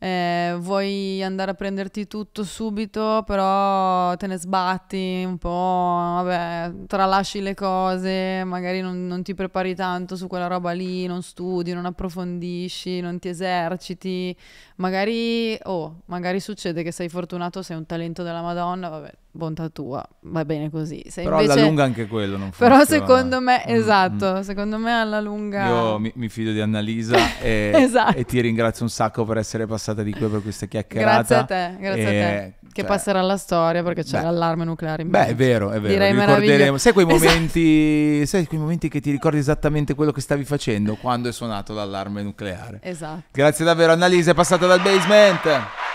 [0.00, 7.40] eh, vuoi andare a prenderti tutto subito, però te ne sbatti un po', vabbè, tralasci
[7.40, 11.86] le cose, magari non, non ti prepari tanto su quella roba lì, non studi, non
[11.86, 14.36] approfondisci, non ti eserciti.
[14.76, 20.04] Magari, oh, magari succede che sei fortunato, sei un talento della Madonna, vabbè, bontà tua,
[20.22, 21.04] va bene così.
[21.08, 21.58] Se Però invece...
[21.58, 23.00] alla lunga anche quello non Però funziona.
[23.06, 25.66] secondo me, Mm, esatto, secondo me alla lunga...
[25.66, 28.16] Io mi, mi fido di Annalisa e, Esatto.
[28.16, 31.16] e ti ringrazio un sacco per essere passata di qui per questa chiacchierata.
[31.22, 32.36] Grazie a te, grazie a te.
[32.44, 35.70] E, Che cioè, passerà alla storia perché c'è beh, l'allarme nucleare in Beh, è vero,
[35.70, 35.92] è vero.
[35.92, 36.78] Direi ricorderemo.
[36.78, 37.24] Sai quei Esatto.
[37.32, 41.72] momenti, sai quei momenti che ti ricordi esattamente quello che stavi facendo quando è suonato
[41.74, 42.80] l'allarme nucleare.
[42.82, 43.22] Esatto.
[43.32, 45.40] Grazie davvero Annalisa, è passata dal basement.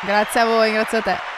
[0.05, 1.32] Grazie a voi, grazie a te.